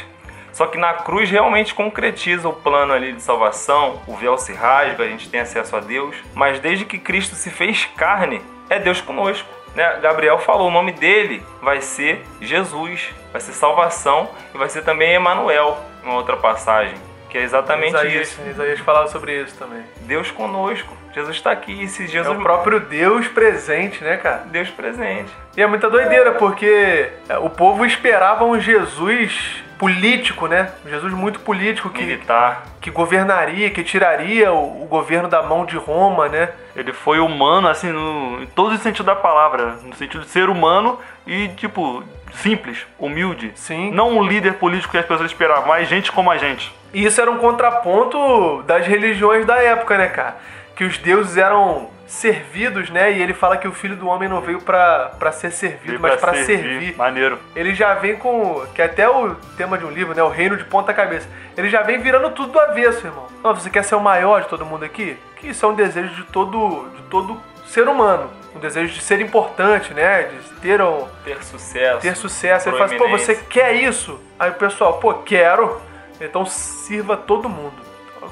Só 0.52 0.66
que 0.66 0.78
na 0.78 0.94
cruz 0.94 1.30
realmente 1.30 1.74
concretiza 1.74 2.48
o 2.48 2.52
plano 2.52 2.92
ali 2.92 3.12
de 3.12 3.20
salvação, 3.20 4.00
o 4.06 4.14
véu 4.16 4.38
se 4.38 4.52
rasga, 4.52 5.02
a 5.02 5.08
gente 5.08 5.28
tem 5.28 5.40
acesso 5.40 5.74
a 5.76 5.80
Deus. 5.80 6.14
Mas 6.32 6.60
desde 6.60 6.84
que 6.84 6.98
Cristo 6.98 7.34
se 7.34 7.50
fez 7.50 7.86
carne, 7.96 8.40
é 8.70 8.78
Deus 8.78 9.00
conosco. 9.00 9.48
Né? 9.74 9.98
Gabriel 10.00 10.38
falou, 10.38 10.68
o 10.68 10.70
nome 10.70 10.92
dele 10.92 11.44
vai 11.60 11.80
ser 11.80 12.24
Jesus, 12.40 13.12
vai 13.32 13.40
ser 13.40 13.52
salvação 13.52 14.30
e 14.54 14.58
vai 14.58 14.68
ser 14.68 14.84
também 14.84 15.12
Emanuel, 15.12 15.76
em 16.02 16.06
uma 16.06 16.16
outra 16.16 16.36
passagem. 16.36 16.94
Que 17.28 17.38
é 17.38 17.42
exatamente 17.42 17.90
Isaías, 17.90 18.28
isso. 18.28 18.40
Isaías 18.48 18.78
falava 18.78 19.08
sobre 19.08 19.42
isso 19.42 19.56
também. 19.58 19.82
Deus 20.02 20.30
conosco. 20.30 20.96
Jesus 21.14 21.36
está 21.36 21.52
aqui. 21.52 21.82
E 21.82 21.88
se 21.88 22.04
É 22.04 22.08
Jesus 22.08 22.36
o 22.36 22.42
próprio 22.42 22.80
Deus 22.80 23.28
presente, 23.28 24.02
né, 24.02 24.16
cara? 24.16 24.44
Deus 24.46 24.68
presente. 24.70 25.32
E 25.56 25.62
é 25.62 25.66
muita 25.66 25.88
doideira, 25.88 26.32
porque 26.32 27.10
é, 27.28 27.38
o 27.38 27.48
povo 27.48 27.86
esperava 27.86 28.44
um 28.44 28.58
Jesus 28.58 29.62
político, 29.78 30.46
né? 30.46 30.72
Um 30.84 30.88
Jesus 30.90 31.12
muito 31.12 31.40
político 31.40 31.90
que, 31.90 32.02
Militar. 32.02 32.64
que 32.80 32.90
governaria, 32.90 33.70
que 33.70 33.84
tiraria 33.84 34.52
o, 34.52 34.82
o 34.82 34.86
governo 34.86 35.28
da 35.28 35.42
mão 35.42 35.64
de 35.64 35.76
Roma, 35.76 36.28
né? 36.28 36.50
Ele 36.74 36.92
foi 36.92 37.20
humano, 37.20 37.68
assim, 37.68 37.90
no, 37.90 38.42
em 38.42 38.46
todo 38.46 38.72
o 38.72 38.78
sentido 38.78 39.06
da 39.06 39.14
palavra. 39.14 39.76
No 39.84 39.94
sentido 39.94 40.22
de 40.22 40.30
ser 40.30 40.48
humano 40.48 40.98
e, 41.26 41.48
tipo, 41.48 42.02
simples, 42.32 42.86
humilde. 42.98 43.52
Sim. 43.54 43.92
Não 43.92 44.18
um 44.18 44.22
líder 44.22 44.54
político 44.54 44.92
que 44.92 44.98
as 44.98 45.06
pessoas 45.06 45.30
esperavam, 45.30 45.68
mas 45.68 45.88
gente 45.88 46.10
como 46.10 46.30
a 46.30 46.38
gente. 46.38 46.74
E 46.92 47.04
isso 47.04 47.20
era 47.20 47.30
um 47.30 47.38
contraponto 47.38 48.62
das 48.66 48.86
religiões 48.86 49.44
da 49.44 49.56
época, 49.56 49.98
né, 49.98 50.08
cara? 50.08 50.36
Que 50.76 50.84
os 50.84 50.98
deuses 50.98 51.36
eram 51.36 51.90
servidos, 52.06 52.90
né? 52.90 53.12
E 53.12 53.22
ele 53.22 53.32
fala 53.32 53.56
que 53.56 53.66
o 53.66 53.72
filho 53.72 53.96
do 53.96 54.06
homem 54.08 54.28
não 54.28 54.40
veio 54.40 54.60
pra 54.60 55.12
pra 55.18 55.32
ser 55.32 55.50
servido, 55.50 55.98
mas 56.00 56.20
pra 56.20 56.32
pra 56.32 56.44
servir. 56.44 56.96
Maneiro. 56.96 57.38
Ele 57.54 57.74
já 57.74 57.94
vem 57.94 58.16
com. 58.16 58.64
Que 58.74 58.82
é 58.82 58.84
até 58.86 59.08
o 59.08 59.34
tema 59.56 59.78
de 59.78 59.84
um 59.84 59.90
livro, 59.90 60.14
né? 60.14 60.22
O 60.22 60.28
reino 60.28 60.56
de 60.56 60.64
ponta 60.64 60.92
cabeça. 60.92 61.28
Ele 61.56 61.68
já 61.68 61.82
vem 61.82 61.98
virando 61.98 62.30
tudo 62.30 62.52
do 62.52 62.60
avesso, 62.60 63.06
irmão. 63.06 63.26
Não, 63.42 63.54
você 63.54 63.70
quer 63.70 63.84
ser 63.84 63.94
o 63.94 64.00
maior 64.00 64.42
de 64.42 64.48
todo 64.48 64.64
mundo 64.66 64.84
aqui? 64.84 65.16
Que 65.36 65.48
isso 65.48 65.64
é 65.64 65.68
um 65.68 65.74
desejo 65.74 66.14
de 66.14 66.24
todo, 66.24 66.88
de 66.96 67.02
todo 67.02 67.40
ser 67.66 67.88
humano. 67.88 68.30
Um 68.54 68.58
desejo 68.58 68.92
de 68.92 69.00
ser 69.00 69.20
importante, 69.20 69.92
né? 69.94 70.24
De 70.24 70.60
ter, 70.60 70.80
um, 70.80 71.06
Ter 71.24 71.42
sucesso. 71.42 72.00
ter 72.00 72.16
sucesso. 72.16 72.68
Ele 72.68 72.76
fala 72.76 72.86
assim, 72.86 72.98
pô, 72.98 73.08
você 73.08 73.34
quer 73.34 73.74
isso? 73.74 74.20
Aí 74.38 74.50
o 74.50 74.54
pessoal, 74.54 74.98
pô, 74.98 75.14
quero. 75.14 75.80
Então 76.20 76.46
sirva 76.46 77.16
todo 77.16 77.48
mundo. 77.48 77.74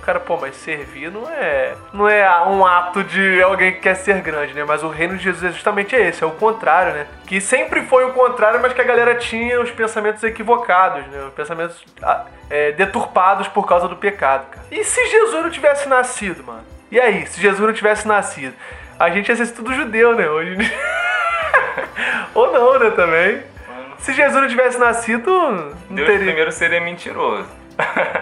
Cara, 0.03 0.19
pô, 0.19 0.37
mas 0.37 0.57
servir 0.57 1.13
não 1.13 1.29
é, 1.31 1.75
não 1.93 2.09
é 2.09 2.29
um 2.49 2.67
ato 2.67 3.05
de 3.05 3.41
alguém 3.41 3.73
que 3.73 3.81
quer 3.81 3.95
ser 3.95 4.21
grande, 4.21 4.53
né? 4.53 4.65
Mas 4.65 4.83
o 4.83 4.89
reino 4.89 5.17
de 5.17 5.23
Jesus 5.23 5.45
é 5.45 5.53
justamente 5.53 5.95
esse, 5.95 6.25
é 6.25 6.27
o 6.27 6.33
contrário, 6.33 6.93
né? 6.93 7.07
Que 7.25 7.41
sempre 7.41 7.83
foi 7.83 8.05
o 8.05 8.13
contrário, 8.13 8.61
mas 8.61 8.73
que 8.73 8.81
a 8.81 8.85
galera 8.85 9.15
tinha 9.15 9.61
os 9.61 9.71
pensamentos 9.71 10.25
equivocados, 10.25 11.07
né? 11.07 11.23
Os 11.29 11.33
pensamentos 11.33 11.85
ah, 12.03 12.25
é, 12.51 12.73
deturpados 12.73 13.47
por 13.47 13.65
causa 13.65 13.87
do 13.87 13.95
pecado, 13.95 14.51
cara. 14.51 14.67
E 14.73 14.83
se 14.83 15.07
Jesus 15.07 15.41
não 15.41 15.51
tivesse 15.51 15.89
nascido, 15.89 16.43
mano? 16.43 16.65
E 16.91 16.99
aí, 16.99 17.25
se 17.29 17.41
Jesus 17.41 17.61
não 17.61 17.73
tivesse 17.73 18.07
nascido? 18.07 18.55
A 18.99 19.09
gente 19.09 19.29
ia 19.29 19.37
ser 19.37 19.47
tudo 19.53 19.73
judeu, 19.73 20.17
né? 20.17 20.29
Hoje. 20.29 20.57
Ou 22.35 22.53
não, 22.53 22.79
né, 22.79 22.91
também. 22.91 23.43
Se 23.99 24.13
Jesus 24.13 24.43
não 24.43 24.49
tivesse 24.49 24.79
nascido, 24.79 25.31
não 25.31 25.75
Deus 25.91 26.09
teria. 26.09 26.25
primeiro 26.25 26.51
seria 26.51 26.81
mentiroso. 26.81 27.49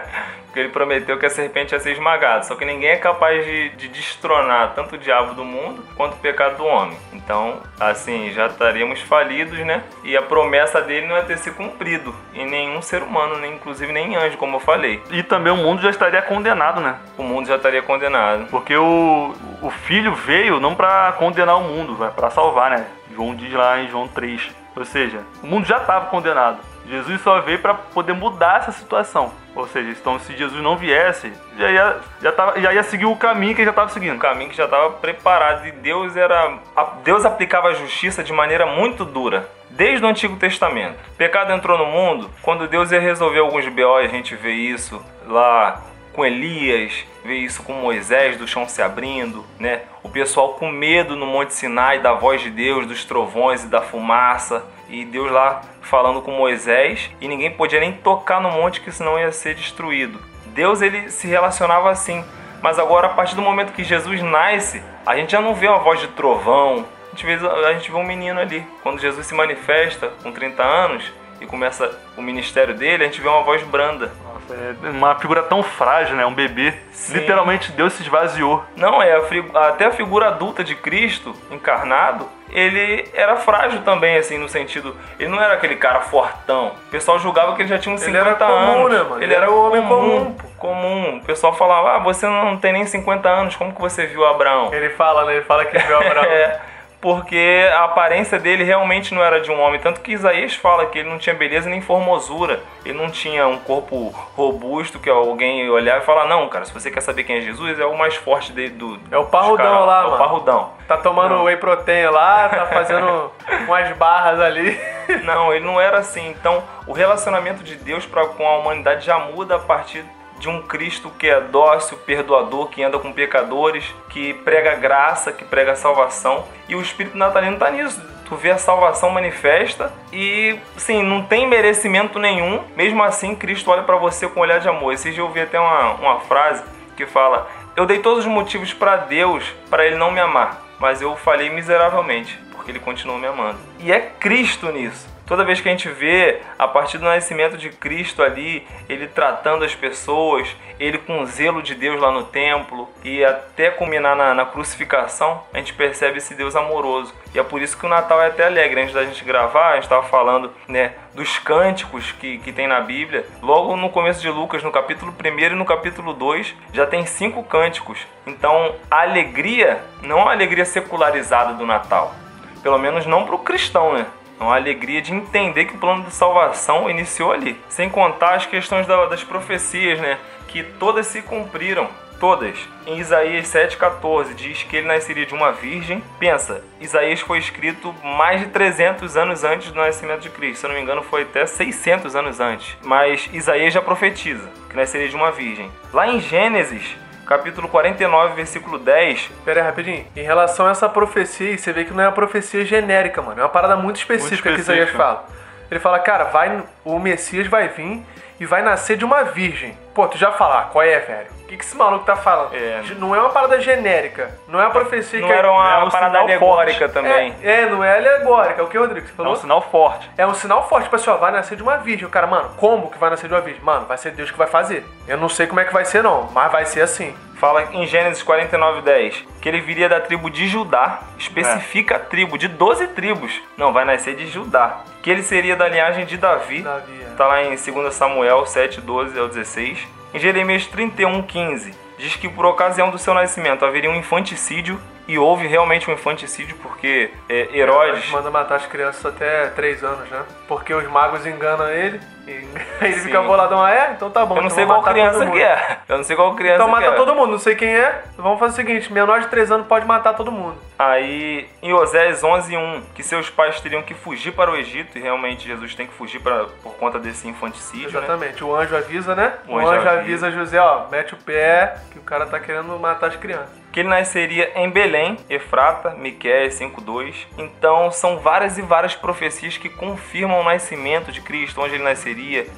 Porque 0.50 0.58
ele 0.58 0.68
prometeu 0.70 1.16
que 1.16 1.24
a 1.24 1.30
serpente 1.30 1.72
ia 1.72 1.78
ser 1.78 1.92
esmagada. 1.92 2.42
Só 2.42 2.56
que 2.56 2.64
ninguém 2.64 2.90
é 2.90 2.96
capaz 2.96 3.44
de, 3.44 3.68
de 3.70 3.86
destronar 3.86 4.74
tanto 4.74 4.96
o 4.96 4.98
diabo 4.98 5.32
do 5.32 5.44
mundo 5.44 5.84
quanto 5.96 6.14
o 6.14 6.18
pecado 6.18 6.56
do 6.56 6.66
homem. 6.66 6.98
Então, 7.12 7.60
assim, 7.78 8.32
já 8.32 8.46
estaríamos 8.46 9.00
falidos, 9.00 9.56
né? 9.60 9.84
E 10.02 10.16
a 10.16 10.22
promessa 10.22 10.80
dele 10.80 11.06
não 11.06 11.14
ia 11.14 11.22
ter 11.22 11.38
se 11.38 11.52
cumprido 11.52 12.12
em 12.34 12.44
nenhum 12.50 12.82
ser 12.82 13.00
humano, 13.00 13.38
nem 13.38 13.54
inclusive 13.54 13.92
nem 13.92 14.14
em 14.14 14.16
anjo, 14.16 14.36
como 14.38 14.56
eu 14.56 14.60
falei. 14.60 15.00
E 15.12 15.22
também 15.22 15.52
o 15.52 15.56
mundo 15.56 15.82
já 15.82 15.90
estaria 15.90 16.20
condenado, 16.20 16.80
né? 16.80 16.96
O 17.16 17.22
mundo 17.22 17.46
já 17.46 17.54
estaria 17.54 17.82
condenado. 17.82 18.46
Porque 18.50 18.76
o, 18.76 19.32
o 19.62 19.70
filho 19.70 20.16
veio 20.16 20.58
não 20.58 20.74
pra 20.74 21.12
condenar 21.12 21.58
o 21.58 21.62
mundo, 21.62 21.94
vai 21.94 22.10
para 22.10 22.28
salvar, 22.28 22.70
né? 22.70 22.86
João 23.14 23.36
diz 23.36 23.52
lá 23.52 23.80
em 23.80 23.88
João 23.88 24.08
3. 24.08 24.50
Ou 24.74 24.84
seja, 24.84 25.20
o 25.42 25.46
mundo 25.46 25.66
já 25.66 25.76
estava 25.76 26.06
condenado. 26.06 26.58
Jesus 26.90 27.20
só 27.20 27.40
veio 27.40 27.60
para 27.60 27.74
poder 27.74 28.12
mudar 28.12 28.58
essa 28.58 28.72
situação. 28.72 29.32
Ou 29.54 29.66
seja, 29.66 29.90
então 29.90 30.18
se 30.18 30.36
Jesus 30.36 30.62
não 30.62 30.76
viesse, 30.76 31.32
já 31.56 31.70
ia, 31.70 31.96
já 32.20 32.32
tava, 32.32 32.60
já 32.60 32.72
ia 32.72 32.82
seguir 32.82 33.06
o 33.06 33.16
caminho 33.16 33.54
que 33.54 33.60
ele 33.60 33.66
já 33.66 33.70
estava 33.70 33.90
seguindo. 33.90 34.18
caminho 34.18 34.50
que 34.50 34.56
já 34.56 34.64
estava 34.64 34.90
preparado 34.90 35.66
e 35.66 35.72
Deus 35.72 36.16
era 36.16 36.58
Deus 37.04 37.24
aplicava 37.24 37.68
a 37.68 37.74
justiça 37.74 38.22
de 38.22 38.32
maneira 38.32 38.66
muito 38.66 39.04
dura 39.04 39.48
desde 39.70 40.04
o 40.04 40.08
Antigo 40.08 40.36
Testamento. 40.36 40.98
O 41.12 41.16
pecado 41.16 41.52
entrou 41.52 41.78
no 41.78 41.86
mundo 41.86 42.30
quando 42.42 42.68
Deus 42.68 42.90
ia 42.90 43.00
resolver 43.00 43.38
alguns 43.38 43.66
BO, 43.68 43.96
a 43.96 44.08
gente 44.08 44.34
vê 44.34 44.52
isso 44.52 45.04
lá 45.26 45.80
com 46.12 46.26
Elias, 46.26 47.04
vê 47.24 47.36
isso 47.36 47.62
com 47.62 47.72
Moisés 47.72 48.36
do 48.36 48.46
chão 48.46 48.68
se 48.68 48.82
abrindo, 48.82 49.44
né? 49.58 49.82
O 50.02 50.08
pessoal 50.08 50.54
com 50.54 50.70
medo 50.70 51.14
no 51.14 51.26
Monte 51.26 51.54
Sinai 51.54 52.00
da 52.00 52.12
voz 52.12 52.40
de 52.40 52.50
Deus, 52.50 52.86
dos 52.86 53.04
trovões 53.04 53.64
e 53.64 53.68
da 53.68 53.80
fumaça, 53.80 54.64
e 54.90 55.04
Deus 55.04 55.30
lá 55.30 55.62
falando 55.82 56.20
com 56.20 56.30
Moisés, 56.32 57.10
e 57.20 57.28
ninguém 57.28 57.50
podia 57.50 57.80
nem 57.80 57.92
tocar 57.92 58.40
no 58.40 58.50
monte 58.50 58.80
que 58.80 58.92
senão 58.92 59.18
ia 59.18 59.32
ser 59.32 59.54
destruído. 59.54 60.18
Deus 60.46 60.82
ele 60.82 61.10
se 61.10 61.26
relacionava 61.26 61.90
assim, 61.90 62.24
mas 62.62 62.78
agora, 62.78 63.06
a 63.06 63.10
partir 63.10 63.34
do 63.34 63.42
momento 63.42 63.72
que 63.72 63.84
Jesus 63.84 64.22
nasce, 64.22 64.82
a 65.06 65.16
gente 65.16 65.32
já 65.32 65.40
não 65.40 65.54
vê 65.54 65.68
uma 65.68 65.78
voz 65.78 66.00
de 66.00 66.08
trovão. 66.08 66.84
A 67.06 67.16
gente 67.16 67.24
vê, 67.24 67.46
a 67.66 67.72
gente 67.72 67.90
vê 67.90 67.96
um 67.96 68.04
menino 68.04 68.38
ali. 68.38 68.64
Quando 68.82 69.00
Jesus 69.00 69.26
se 69.26 69.34
manifesta 69.34 70.08
com 70.22 70.30
30 70.30 70.62
anos, 70.62 71.10
e 71.40 71.46
começa 71.46 71.98
o 72.16 72.22
ministério 72.22 72.74
dele, 72.74 73.04
a 73.04 73.06
gente 73.06 73.20
vê 73.20 73.28
uma 73.28 73.42
voz 73.42 73.62
branda. 73.62 74.12
Nossa, 74.50 74.86
é 74.86 74.90
uma 74.90 75.14
figura 75.16 75.42
tão 75.42 75.62
frágil, 75.62 76.16
né? 76.16 76.24
Um 76.26 76.34
bebê. 76.34 76.74
Sim. 76.92 77.14
Literalmente 77.14 77.72
Deus 77.72 77.92
se 77.92 78.02
esvaziou. 78.02 78.64
Não, 78.76 79.02
é 79.02 79.12
a 79.14 79.68
até 79.68 79.86
a 79.86 79.90
figura 79.90 80.28
adulta 80.28 80.62
de 80.64 80.74
Cristo 80.74 81.34
encarnado, 81.50 82.28
ele 82.52 83.08
era 83.14 83.36
frágil 83.36 83.80
também, 83.82 84.16
assim, 84.16 84.36
no 84.38 84.48
sentido. 84.48 84.96
Ele 85.18 85.28
não 85.28 85.40
era 85.40 85.54
aquele 85.54 85.76
cara 85.76 86.00
fortão. 86.00 86.72
O 86.86 86.90
pessoal 86.90 87.18
julgava 87.18 87.54
que 87.54 87.62
ele 87.62 87.68
já 87.68 87.78
tinha 87.78 87.94
uns 87.94 88.02
Ele 88.02 88.12
50 88.18 88.28
era 88.44 88.52
comum, 88.52 88.86
anos. 88.86 88.92
né, 88.92 89.02
mano? 89.04 89.16
Ele 89.16 89.24
Ele 89.24 89.34
era 89.34 89.44
era 89.46 89.52
um 89.52 89.66
homem 89.66 89.82
comum. 89.82 90.34
comum. 90.34 90.36
Comum. 90.58 91.16
O 91.18 91.24
pessoal 91.24 91.54
falava, 91.54 91.96
ah, 91.96 91.98
você 91.98 92.26
não 92.26 92.56
tem 92.56 92.72
nem 92.72 92.84
50 92.84 93.28
anos, 93.28 93.56
como 93.56 93.72
que 93.72 93.80
você 93.80 94.06
viu 94.06 94.26
Abraão? 94.26 94.72
Ele 94.74 94.90
fala, 94.90 95.24
né? 95.24 95.36
Ele 95.36 95.44
fala 95.44 95.64
que 95.64 95.78
viu 95.78 95.96
Abraão. 95.96 96.24
É, 96.30 96.60
porque 97.00 97.66
a 97.72 97.84
aparência 97.84 98.38
dele 98.38 98.62
realmente 98.62 99.14
não 99.14 99.22
era 99.22 99.40
de 99.40 99.50
um 99.50 99.60
homem. 99.60 99.80
Tanto 99.80 100.00
que 100.00 100.12
Isaías 100.12 100.54
fala 100.54 100.86
que 100.86 100.98
ele 100.98 101.08
não 101.08 101.18
tinha 101.18 101.34
beleza 101.34 101.68
nem 101.70 101.80
formosura. 101.80 102.60
Ele 102.84 102.96
não 102.96 103.10
tinha 103.10 103.46
um 103.48 103.58
corpo 103.58 104.10
robusto 104.36 104.98
que 104.98 105.08
alguém 105.08 105.68
olhar 105.70 105.98
e 105.98 106.04
falar: 106.04 106.26
Não, 106.26 106.48
cara, 106.48 106.64
se 106.64 106.72
você 106.74 106.90
quer 106.90 107.00
saber 107.00 107.24
quem 107.24 107.38
é 107.38 107.40
Jesus, 107.40 107.78
é 107.80 107.86
o 107.86 107.96
mais 107.96 108.14
forte 108.16 108.52
dele 108.52 108.70
do. 108.70 109.00
É 109.10 109.16
o 109.18 109.24
parrudão 109.26 109.64
caras. 109.64 109.86
lá, 109.86 110.02
É 110.02 110.06
o 110.06 110.10
mano. 110.10 110.18
parrudão. 110.18 110.70
Tá 110.86 110.96
tomando 110.96 111.36
Não. 111.36 111.44
whey 111.44 111.56
protein 111.56 112.06
lá, 112.06 112.48
tá 112.48 112.66
fazendo 112.66 113.30
umas 113.66 113.96
barras 113.96 114.40
ali. 114.40 114.78
Não, 115.24 115.52
ele 115.54 115.64
não 115.64 115.80
era 115.80 115.98
assim. 115.98 116.28
Então, 116.30 116.62
o 116.86 116.92
relacionamento 116.92 117.62
de 117.62 117.76
Deus 117.76 118.06
com 118.06 118.46
a 118.46 118.58
humanidade 118.58 119.06
já 119.06 119.18
muda 119.18 119.56
a 119.56 119.58
partir 119.58 120.04
de 120.40 120.48
um 120.48 120.62
Cristo 120.62 121.12
que 121.18 121.28
é 121.28 121.38
dócil, 121.38 121.98
perdoador, 121.98 122.68
que 122.68 122.82
anda 122.82 122.98
com 122.98 123.12
pecadores, 123.12 123.84
que 124.08 124.32
prega 124.32 124.74
graça, 124.74 125.30
que 125.30 125.44
prega 125.44 125.76
salvação. 125.76 126.44
E 126.66 126.74
o 126.74 126.80
Espírito 126.80 127.16
natalino 127.16 127.58
tá 127.58 127.70
nisso. 127.70 128.02
Tu 128.24 128.34
vê 128.36 128.50
a 128.50 128.58
salvação 128.58 129.10
manifesta 129.10 129.92
e, 130.12 130.58
sim, 130.76 131.02
não 131.02 131.22
tem 131.22 131.46
merecimento 131.46 132.18
nenhum. 132.18 132.64
Mesmo 132.74 133.02
assim, 133.02 133.34
Cristo 133.34 133.70
olha 133.70 133.82
pra 133.82 133.96
você 133.96 134.26
com 134.26 134.40
um 134.40 134.42
olhar 134.42 134.60
de 134.60 134.68
amor. 134.68 134.94
Esses 134.94 135.16
eu 135.16 135.26
ouvi 135.26 135.40
até 135.40 135.60
uma, 135.60 135.92
uma 135.94 136.20
frase 136.20 136.64
que 136.96 137.04
fala: 137.04 137.46
Eu 137.76 137.84
dei 137.84 137.98
todos 137.98 138.24
os 138.24 138.30
motivos 138.30 138.72
pra 138.72 138.96
Deus 138.96 139.44
para 139.68 139.84
ele 139.84 139.96
não 139.96 140.10
me 140.10 140.20
amar, 140.20 140.62
mas 140.78 141.02
eu 141.02 141.14
falhei 141.16 141.50
miseravelmente, 141.50 142.38
porque 142.52 142.70
ele 142.70 142.78
continua 142.78 143.18
me 143.18 143.26
amando. 143.26 143.58
E 143.78 143.92
é 143.92 144.00
Cristo 144.00 144.70
nisso. 144.70 145.08
Toda 145.30 145.44
vez 145.44 145.60
que 145.60 145.68
a 145.68 145.70
gente 145.70 145.88
vê, 145.88 146.40
a 146.58 146.66
partir 146.66 146.98
do 146.98 147.04
nascimento 147.04 147.56
de 147.56 147.70
Cristo 147.70 148.20
ali, 148.20 148.66
ele 148.88 149.06
tratando 149.06 149.64
as 149.64 149.72
pessoas, 149.72 150.48
ele 150.76 150.98
com 150.98 151.22
o 151.22 151.26
zelo 151.26 151.62
de 151.62 151.72
Deus 151.72 152.00
lá 152.00 152.10
no 152.10 152.24
templo, 152.24 152.88
e 153.04 153.24
até 153.24 153.70
culminar 153.70 154.16
na, 154.16 154.34
na 154.34 154.44
crucificação, 154.44 155.44
a 155.54 155.58
gente 155.58 155.72
percebe 155.72 156.18
esse 156.18 156.34
Deus 156.34 156.56
amoroso. 156.56 157.14
E 157.32 157.38
é 157.38 157.44
por 157.44 157.62
isso 157.62 157.78
que 157.78 157.86
o 157.86 157.88
Natal 157.88 158.20
é 158.20 158.26
até 158.26 158.46
alegre. 158.46 158.80
Antes 158.80 158.92
da 158.92 159.04
gente 159.04 159.22
gravar, 159.22 159.68
a 159.68 159.74
gente 159.74 159.84
estava 159.84 160.02
falando 160.02 160.52
né, 160.66 160.94
dos 161.14 161.38
cânticos 161.38 162.10
que, 162.10 162.38
que 162.38 162.52
tem 162.52 162.66
na 162.66 162.80
Bíblia. 162.80 163.24
Logo 163.40 163.76
no 163.76 163.88
começo 163.88 164.20
de 164.20 164.28
Lucas, 164.28 164.64
no 164.64 164.72
capítulo 164.72 165.14
1 165.16 165.38
e 165.38 165.50
no 165.50 165.64
capítulo 165.64 166.12
2, 166.12 166.56
já 166.72 166.88
tem 166.88 167.06
cinco 167.06 167.44
cânticos. 167.44 168.04
Então, 168.26 168.74
a 168.90 169.02
alegria 169.02 169.80
não 170.02 170.18
é 170.18 170.22
uma 170.22 170.32
alegria 170.32 170.64
secularizada 170.64 171.52
do 171.52 171.64
Natal. 171.64 172.16
Pelo 172.64 172.78
menos 172.78 173.06
não 173.06 173.24
para 173.24 173.36
o 173.36 173.38
cristão, 173.38 173.92
né? 173.92 174.06
Uma 174.40 174.56
alegria 174.56 175.02
de 175.02 175.12
entender 175.12 175.66
que 175.66 175.74
o 175.74 175.78
plano 175.78 176.04
de 176.04 176.14
salvação 176.14 176.88
iniciou 176.88 177.30
ali. 177.32 177.60
Sem 177.68 177.88
contar 177.90 178.34
as 178.36 178.46
questões 178.46 178.86
da- 178.86 179.06
das 179.06 179.22
profecias, 179.22 180.00
né? 180.00 180.18
Que 180.48 180.62
todas 180.62 181.06
se 181.06 181.20
cumpriram. 181.22 181.88
Todas. 182.18 182.58
Em 182.86 182.98
Isaías 182.98 183.46
7,14 183.46 184.34
diz 184.34 184.62
que 184.62 184.76
ele 184.76 184.86
nasceria 184.86 185.24
de 185.24 185.32
uma 185.34 185.52
virgem. 185.52 186.02
Pensa, 186.18 186.62
Isaías 186.78 187.20
foi 187.20 187.38
escrito 187.38 187.94
mais 188.04 188.40
de 188.40 188.48
300 188.48 189.16
anos 189.16 189.42
antes 189.42 189.70
do 189.72 189.80
nascimento 189.80 190.20
de 190.20 190.28
Cristo. 190.28 190.60
Se 190.60 190.66
eu 190.66 190.68
não 190.68 190.76
me 190.76 190.82
engano, 190.82 191.02
foi 191.02 191.22
até 191.22 191.46
600 191.46 192.14
anos 192.14 192.38
antes. 192.38 192.76
Mas 192.84 193.26
Isaías 193.32 193.72
já 193.72 193.80
profetiza 193.80 194.50
que 194.68 194.76
nasceria 194.76 195.08
de 195.08 195.16
uma 195.16 195.30
virgem. 195.30 195.70
Lá 195.94 196.08
em 196.08 196.20
Gênesis, 196.20 196.94
capítulo 197.30 197.68
49, 197.68 198.34
versículo 198.34 198.76
10, 198.76 199.30
Pera 199.44 199.60
aí, 199.60 199.66
rapidinho. 199.66 200.04
Em 200.16 200.22
relação 200.22 200.66
a 200.66 200.70
essa 200.72 200.88
profecia, 200.88 201.56
você 201.56 201.72
vê 201.72 201.84
que 201.84 201.92
não 201.94 202.02
é 202.02 202.08
uma 202.08 202.12
profecia 202.12 202.64
genérica, 202.64 203.22
mano. 203.22 203.40
É 203.40 203.44
uma 203.44 203.48
parada 203.48 203.76
muito 203.76 203.98
específica, 203.98 204.48
Muito 204.50 204.56
que 204.56 204.62
Isaías 204.62 204.88
específica. 204.88 205.14
fala. 205.14 205.28
Ele 205.70 205.78
fala, 205.78 206.00
cara, 206.00 206.24
vai, 206.24 206.60
o 206.84 206.98
Messias 206.98 207.46
vai 207.46 207.68
vir 207.68 208.02
e 208.40 208.46
vai 208.46 208.62
nascer 208.62 208.96
de 208.96 209.04
uma 209.04 209.22
virgem. 209.22 209.76
Pô, 209.94 210.08
tu 210.08 210.16
já 210.16 210.32
fala, 210.32 210.62
qual 210.72 210.82
é, 210.82 210.98
velho? 210.98 211.26
O 211.42 211.46
que, 211.50 211.56
que 211.56 211.64
esse 211.64 211.76
maluco 211.76 212.04
tá 212.04 212.14
falando? 212.16 212.54
É. 212.54 212.80
Não 212.96 213.14
é 213.14 213.20
uma 213.20 213.28
parada 213.30 213.60
genérica. 213.60 214.30
Não 214.48 214.60
é 214.60 214.64
uma 214.64 214.70
profecia 214.70 215.20
não 215.20 215.26
que 215.26 215.32
era 215.34 215.48
é... 215.48 215.50
uma 215.50 215.80
é 215.80 215.84
um 215.84 215.90
parada 215.90 216.10
sinal 216.12 216.22
alegórica 216.24 216.78
forte. 216.78 216.92
também. 216.94 217.34
É, 217.42 217.62
é, 217.62 217.66
não 217.66 217.82
é 217.82 217.96
alegórica. 217.98 218.60
É 218.60 218.64
o 218.64 218.68
que, 218.68 218.78
Rodrigo? 218.78 219.06
Você 219.06 219.12
É 219.12 219.16
falou? 219.16 219.32
um 219.32 219.36
sinal 219.36 219.60
forte. 219.60 220.08
É 220.16 220.26
um 220.26 220.32
sinal 220.34 220.68
forte, 220.68 220.84
tipo 220.84 220.96
assim, 220.96 221.10
ó, 221.10 221.16
vai 221.16 221.32
nascer 221.32 221.56
de 221.56 221.62
uma 221.62 221.76
virgem. 221.78 222.06
O 222.06 222.10
cara, 222.10 222.26
mano, 222.28 222.50
como 222.56 222.88
que 222.90 222.98
vai 222.98 223.10
nascer 223.10 223.26
de 223.26 223.34
uma 223.34 223.40
virgem? 223.40 223.62
Mano, 223.64 223.84
vai 223.86 223.98
ser 223.98 224.12
Deus 224.12 224.30
que 224.30 224.38
vai 224.38 224.46
fazer. 224.46 224.86
Eu 225.08 225.18
não 225.18 225.28
sei 225.28 225.48
como 225.48 225.58
é 225.60 225.64
que 225.64 225.72
vai 225.72 225.84
ser, 225.84 226.02
não, 226.04 226.30
mas 226.32 226.52
vai 226.52 226.64
ser 226.64 226.82
assim. 226.82 227.14
Fala 227.40 227.64
em 227.72 227.86
Gênesis 227.86 228.22
49, 228.22 228.82
10 228.82 229.24
que 229.40 229.48
ele 229.48 229.60
viria 229.62 229.88
da 229.88 229.98
tribo 229.98 230.30
de 230.30 230.46
Judá. 230.46 231.00
Especifica 231.18 231.96
a 231.96 231.98
tribo, 231.98 232.36
de 232.38 232.46
12 232.46 232.88
tribos. 232.88 233.40
Não, 233.56 233.72
vai 233.72 233.84
nascer 233.84 234.14
de 234.14 234.26
Judá. 234.26 234.80
Que 235.02 235.10
ele 235.10 235.22
seria 235.22 235.56
da 235.56 235.66
linhagem 235.66 236.04
de 236.04 236.18
Davi. 236.18 236.60
Davi, 236.62 237.06
é. 237.20 237.24
Tá 237.24 237.26
lá 237.26 237.42
em 237.42 237.54
2 237.54 237.92
Samuel 237.92 238.46
7, 238.46 238.80
12 238.80 239.18
ao 239.18 239.28
16. 239.28 239.86
Em 240.14 240.18
Jeremias 240.18 240.66
31, 240.66 241.22
15. 241.22 241.74
Diz 241.98 242.16
que 242.16 242.30
por 242.30 242.46
ocasião 242.46 242.90
do 242.90 242.98
seu 242.98 243.12
nascimento 243.12 243.64
haveria 243.64 243.90
um 243.90 243.94
infanticídio. 243.94 244.80
E 245.06 245.18
houve 245.18 245.46
realmente 245.46 245.90
um 245.90 245.92
infanticídio 245.92 246.56
porque 246.62 247.10
é, 247.28 247.48
Herodes. 247.52 248.08
Manda 248.10 248.30
matar 248.30 248.56
as 248.56 248.66
crianças 248.66 249.04
até 249.04 249.48
3 249.48 249.82
anos, 249.82 250.08
né? 250.08 250.22
Porque 250.46 250.72
os 250.72 250.88
magos 250.88 251.26
enganam 251.26 251.68
ele 251.68 252.00
ele 252.80 252.92
fica 252.94 253.22
boladão. 253.22 253.62
Ah, 253.62 253.70
é? 253.70 253.92
Então 253.92 254.10
tá 254.10 254.24
bom. 254.24 254.36
Eu 254.36 254.42
não 254.42 254.46
então 254.46 254.56
sei 254.56 254.64
vou 254.64 254.74
qual 254.80 254.92
criança 254.92 255.26
que 255.26 255.42
é. 255.42 255.78
Eu 255.88 255.96
não 255.96 256.04
sei 256.04 256.16
qual 256.16 256.34
criança 256.34 256.54
Então 256.56 256.66
que 256.66 256.72
mata 256.72 256.86
é. 256.86 256.96
todo 256.96 257.14
mundo, 257.14 257.30
não 257.32 257.38
sei 257.38 257.54
quem 257.54 257.68
é. 257.68 258.02
Vamos 258.16 258.38
fazer 258.38 258.52
o 258.52 258.56
seguinte: 258.56 258.92
menor 258.92 259.20
de 259.20 259.28
3 259.28 259.50
anos 259.52 259.66
pode 259.66 259.86
matar 259.86 260.14
todo 260.14 260.30
mundo. 260.30 260.56
Aí, 260.78 261.46
em 261.62 261.72
Oséias 261.72 262.22
11:1, 262.22 262.82
que 262.94 263.02
seus 263.02 263.28
pais 263.28 263.60
teriam 263.60 263.82
que 263.82 263.94
fugir 263.94 264.32
para 264.32 264.50
o 264.50 264.56
Egito, 264.56 264.96
e 264.98 265.00
realmente 265.00 265.46
Jesus 265.46 265.74
tem 265.74 265.86
que 265.86 265.92
fugir 265.92 266.20
pra, 266.20 266.46
por 266.62 266.74
conta 266.76 266.98
desse 266.98 267.28
infanticídio, 267.28 267.92
né? 267.92 267.98
Exatamente. 267.98 268.42
O 268.42 268.54
anjo 268.54 268.76
avisa, 268.76 269.14
né? 269.14 269.34
O 269.46 269.54
O, 269.54 269.58
anjo 269.58 269.68
anjo, 269.70 269.88
avisa. 269.88 270.26
avisa 270.26 270.30
José, 270.30 270.58
ó, 270.60 270.86
mete 270.90 271.14
o 271.14 271.18
pé 271.18 271.76
que 271.92 271.98
o 271.98 272.02
cara 272.02 272.26
tá 272.26 272.38
querendo 272.40 272.78
matar 272.78 273.08
as 273.08 273.16
crianças. 273.16 273.60
Que 273.72 273.80
ele 273.80 273.88
nasceria 273.88 274.50
em 274.56 274.68
Belém, 274.68 275.16
Efrata, 275.28 275.90
Miqueias 275.90 276.54
5:2. 276.54 277.14
Então, 277.38 277.90
são 277.92 278.18
várias 278.18 278.58
e 278.58 278.62
várias 278.62 278.96
profecias 278.96 279.56
que 279.58 279.68
confirmam 279.68 280.40
o 280.40 280.44
nascimento 280.44 281.12
de 281.12 281.20
Cristo, 281.20 281.60
onde 281.60 281.74
ele 281.74 281.84
nasceria, 281.84 282.09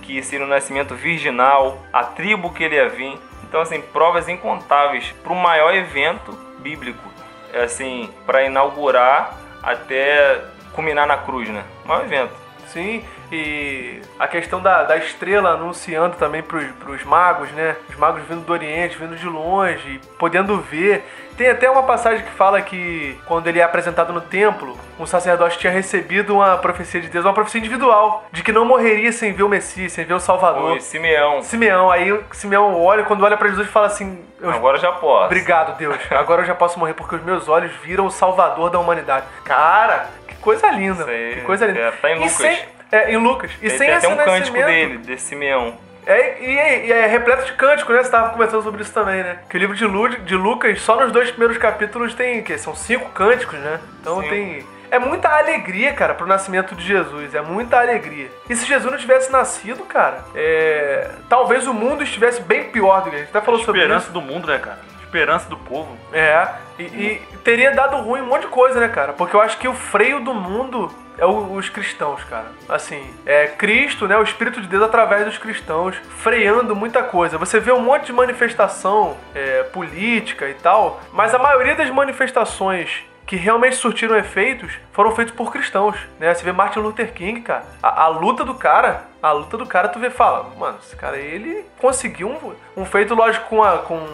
que 0.02 0.22
seria 0.22 0.46
um 0.46 0.48
nascimento 0.48 0.94
virginal, 0.94 1.82
a 1.92 2.04
tribo 2.04 2.52
que 2.52 2.64
ele 2.64 2.76
ia 2.76 2.88
vir. 2.88 3.18
Então, 3.44 3.60
assim, 3.60 3.80
provas 3.80 4.28
incontáveis 4.28 5.12
para 5.22 5.32
o 5.32 5.36
maior 5.36 5.74
evento 5.74 6.32
bíblico, 6.58 7.10
é 7.52 7.64
assim, 7.64 8.08
para 8.24 8.44
inaugurar 8.44 9.36
até 9.62 10.42
culminar 10.72 11.06
na 11.06 11.18
cruz, 11.18 11.48
né? 11.48 11.62
O 11.84 11.88
maior 11.88 12.04
evento. 12.04 12.42
Sim, 12.68 13.04
e 13.30 14.00
a 14.18 14.26
questão 14.26 14.62
da, 14.62 14.84
da 14.84 14.96
estrela 14.96 15.50
anunciando 15.50 16.16
também 16.16 16.42
pros, 16.42 16.64
pros 16.72 17.04
magos, 17.04 17.50
né? 17.52 17.76
Os 17.90 17.96
magos 17.96 18.22
vindo 18.26 18.46
do 18.46 18.52
Oriente, 18.52 18.96
vindo 18.96 19.14
de 19.16 19.26
longe, 19.26 20.00
podendo 20.18 20.58
ver. 20.58 21.04
Tem 21.42 21.50
até 21.50 21.68
uma 21.68 21.82
passagem 21.82 22.24
que 22.24 22.30
fala 22.30 22.62
que 22.62 23.18
quando 23.26 23.48
ele 23.48 23.58
é 23.58 23.64
apresentado 23.64 24.12
no 24.12 24.20
templo, 24.20 24.78
um 24.96 25.04
sacerdote 25.04 25.58
tinha 25.58 25.72
recebido 25.72 26.36
uma 26.36 26.56
profecia 26.56 27.00
de 27.00 27.08
Deus, 27.08 27.24
uma 27.24 27.34
profecia 27.34 27.58
individual, 27.58 28.24
de 28.30 28.44
que 28.44 28.52
não 28.52 28.64
morreria 28.64 29.10
sem 29.10 29.32
ver 29.32 29.42
o 29.42 29.48
Messias, 29.48 29.90
sem 29.90 30.04
ver 30.04 30.14
o 30.14 30.20
Salvador. 30.20 30.70
Foi 30.70 30.80
Simeão. 30.80 31.42
Simeão, 31.42 31.90
aí 31.90 32.16
Simeão 32.30 32.80
olha, 32.80 33.02
quando 33.02 33.24
olha 33.24 33.36
pra 33.36 33.48
Jesus 33.48 33.66
fala 33.66 33.88
assim: 33.88 34.24
eu, 34.40 34.50
Agora 34.50 34.78
já 34.78 34.92
posso. 34.92 35.24
Obrigado, 35.24 35.76
Deus. 35.76 35.96
Agora 36.12 36.42
eu 36.42 36.46
já 36.46 36.54
posso 36.54 36.78
morrer 36.78 36.94
porque 36.94 37.16
os 37.16 37.24
meus 37.24 37.48
olhos 37.48 37.72
viram 37.82 38.06
o 38.06 38.10
Salvador 38.10 38.70
da 38.70 38.78
humanidade. 38.78 39.26
Cara, 39.44 40.06
que 40.28 40.36
coisa 40.36 40.70
linda. 40.70 41.04
Aí, 41.06 41.34
que 41.34 41.40
coisa 41.40 41.66
linda. 41.66 41.80
é, 41.80 41.90
tá 41.90 42.08
em 42.08 42.14
E 42.14 42.18
Lucas. 42.18 42.32
sem- 42.34 42.58
é, 42.92 43.12
em 43.12 43.16
Lucas. 43.16 43.50
E 43.60 43.68
Tem, 43.68 43.78
sem 43.78 43.86
tem 43.88 43.96
até 43.96 44.06
um 44.06 44.16
cântico 44.16 44.56
dele, 44.58 44.98
desse 44.98 45.24
Simeão. 45.30 45.74
É, 46.06 46.42
e, 46.42 46.58
é, 46.58 46.86
e 46.86 46.92
é 46.92 47.06
repleto 47.06 47.44
de 47.46 47.52
cântico, 47.52 47.92
né? 47.92 48.02
Você 48.02 48.10
tava 48.10 48.30
conversando 48.30 48.62
sobre 48.62 48.82
isso 48.82 48.92
também, 48.92 49.22
né? 49.22 49.38
Que 49.48 49.56
o 49.56 49.60
livro 49.60 49.76
de, 49.76 49.84
Lu, 49.84 50.08
de 50.08 50.34
Lucas, 50.34 50.80
só 50.80 51.00
nos 51.00 51.12
dois 51.12 51.30
primeiros 51.30 51.58
capítulos 51.58 52.14
tem 52.14 52.40
o 52.40 52.42
quê? 52.42 52.58
São 52.58 52.74
cinco 52.74 53.08
cânticos, 53.10 53.58
né? 53.58 53.80
Então 54.00 54.20
Sim. 54.22 54.28
tem. 54.28 54.66
É 54.90 54.98
muita 54.98 55.28
alegria, 55.28 55.92
cara, 55.94 56.12
pro 56.12 56.26
nascimento 56.26 56.74
de 56.74 56.84
Jesus. 56.84 57.34
É 57.34 57.40
muita 57.40 57.80
alegria. 57.80 58.30
E 58.50 58.54
se 58.54 58.66
Jesus 58.66 58.92
não 58.92 58.98
tivesse 58.98 59.32
nascido, 59.32 59.84
cara, 59.84 60.22
é... 60.34 61.10
talvez 61.30 61.66
o 61.66 61.72
mundo 61.72 62.02
estivesse 62.02 62.42
bem 62.42 62.64
pior 62.64 63.02
do 63.02 63.10
que 63.10 63.16
a 63.16 63.18
gente 63.20 63.30
até 63.30 63.40
falou 63.40 63.60
sobre 63.60 63.80
isso. 63.80 63.88
Esperança 63.88 64.12
do 64.12 64.20
mundo, 64.20 64.48
né, 64.48 64.58
cara? 64.58 64.80
Esperança 65.02 65.48
do 65.48 65.56
povo. 65.56 65.96
É, 66.12 66.46
e, 66.78 66.82
e 66.82 67.22
teria 67.44 67.70
dado 67.72 67.96
ruim 67.98 68.20
um 68.20 68.26
monte 68.26 68.42
de 68.42 68.48
coisa, 68.48 68.80
né, 68.80 68.88
cara? 68.88 69.12
Porque 69.12 69.36
eu 69.36 69.40
acho 69.40 69.58
que 69.58 69.68
o 69.68 69.74
freio 69.74 70.20
do 70.20 70.34
mundo 70.34 70.90
é 71.18 71.26
o- 71.26 71.52
os 71.54 71.68
cristãos, 71.68 72.22
cara. 72.24 72.46
Assim, 72.68 73.02
é 73.26 73.46
Cristo, 73.48 74.06
né? 74.08 74.16
O 74.16 74.22
Espírito 74.22 74.60
de 74.60 74.66
Deus 74.66 74.82
através 74.82 75.24
dos 75.24 75.38
cristãos, 75.38 75.96
freando 76.18 76.74
muita 76.74 77.02
coisa. 77.02 77.38
Você 77.38 77.60
vê 77.60 77.72
um 77.72 77.80
monte 77.80 78.06
de 78.06 78.12
manifestação 78.12 79.16
é, 79.34 79.62
política 79.64 80.48
e 80.48 80.54
tal, 80.54 81.00
mas 81.12 81.34
a 81.34 81.38
maioria 81.38 81.74
das 81.74 81.90
manifestações 81.90 83.02
que 83.24 83.36
realmente 83.36 83.76
surtiram 83.76 84.16
efeitos 84.16 84.72
foram 84.92 85.12
feitos 85.14 85.32
por 85.34 85.52
cristãos, 85.52 85.96
né? 86.18 86.34
Você 86.34 86.44
vê 86.44 86.52
Martin 86.52 86.80
Luther 86.80 87.12
King, 87.12 87.40
cara, 87.40 87.64
a, 87.82 88.02
a 88.04 88.08
luta 88.08 88.44
do 88.44 88.54
cara, 88.54 89.04
a 89.22 89.30
luta 89.32 89.56
do 89.56 89.64
cara, 89.64 89.88
tu 89.88 89.98
vê 90.00 90.10
fala, 90.10 90.50
mano, 90.58 90.76
esse 90.82 90.96
cara, 90.96 91.16
ele 91.16 91.64
conseguiu 91.78 92.28
um, 92.28 92.82
um 92.82 92.84
feito, 92.84 93.14
lógico, 93.14 93.46
com 93.48 93.62
a, 93.62 93.78
com, 93.78 94.04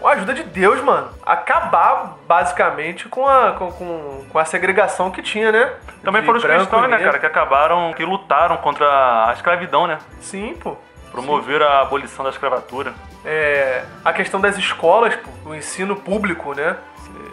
com 0.00 0.08
a 0.08 0.12
ajuda 0.12 0.34
de 0.34 0.42
Deus, 0.42 0.80
mano, 0.82 1.08
acabar 1.24 2.16
basicamente 2.26 3.08
com 3.08 3.26
a, 3.26 3.52
com, 3.52 3.72
com, 3.72 4.24
com 4.30 4.38
a 4.38 4.44
segregação 4.44 5.10
que 5.10 5.22
tinha, 5.22 5.50
né? 5.50 5.72
Também 6.02 6.20
De 6.20 6.26
foram 6.26 6.38
os 6.38 6.44
cristãos, 6.44 6.88
né, 6.88 6.98
cara, 6.98 7.18
que 7.18 7.26
acabaram, 7.26 7.92
que 7.94 8.04
lutaram 8.04 8.56
contra 8.58 8.86
a 9.28 9.32
escravidão, 9.32 9.86
né? 9.86 9.98
Sim, 10.20 10.54
pô. 10.60 10.76
Promoveram 11.10 11.66
a 11.66 11.80
abolição 11.80 12.24
da 12.24 12.30
escravatura. 12.30 12.92
é, 13.24 13.84
a 14.04 14.12
questão 14.12 14.40
das 14.40 14.56
escolas, 14.58 15.14
pô, 15.16 15.50
o 15.50 15.54
ensino 15.54 15.96
público, 15.96 16.54
né? 16.54 16.76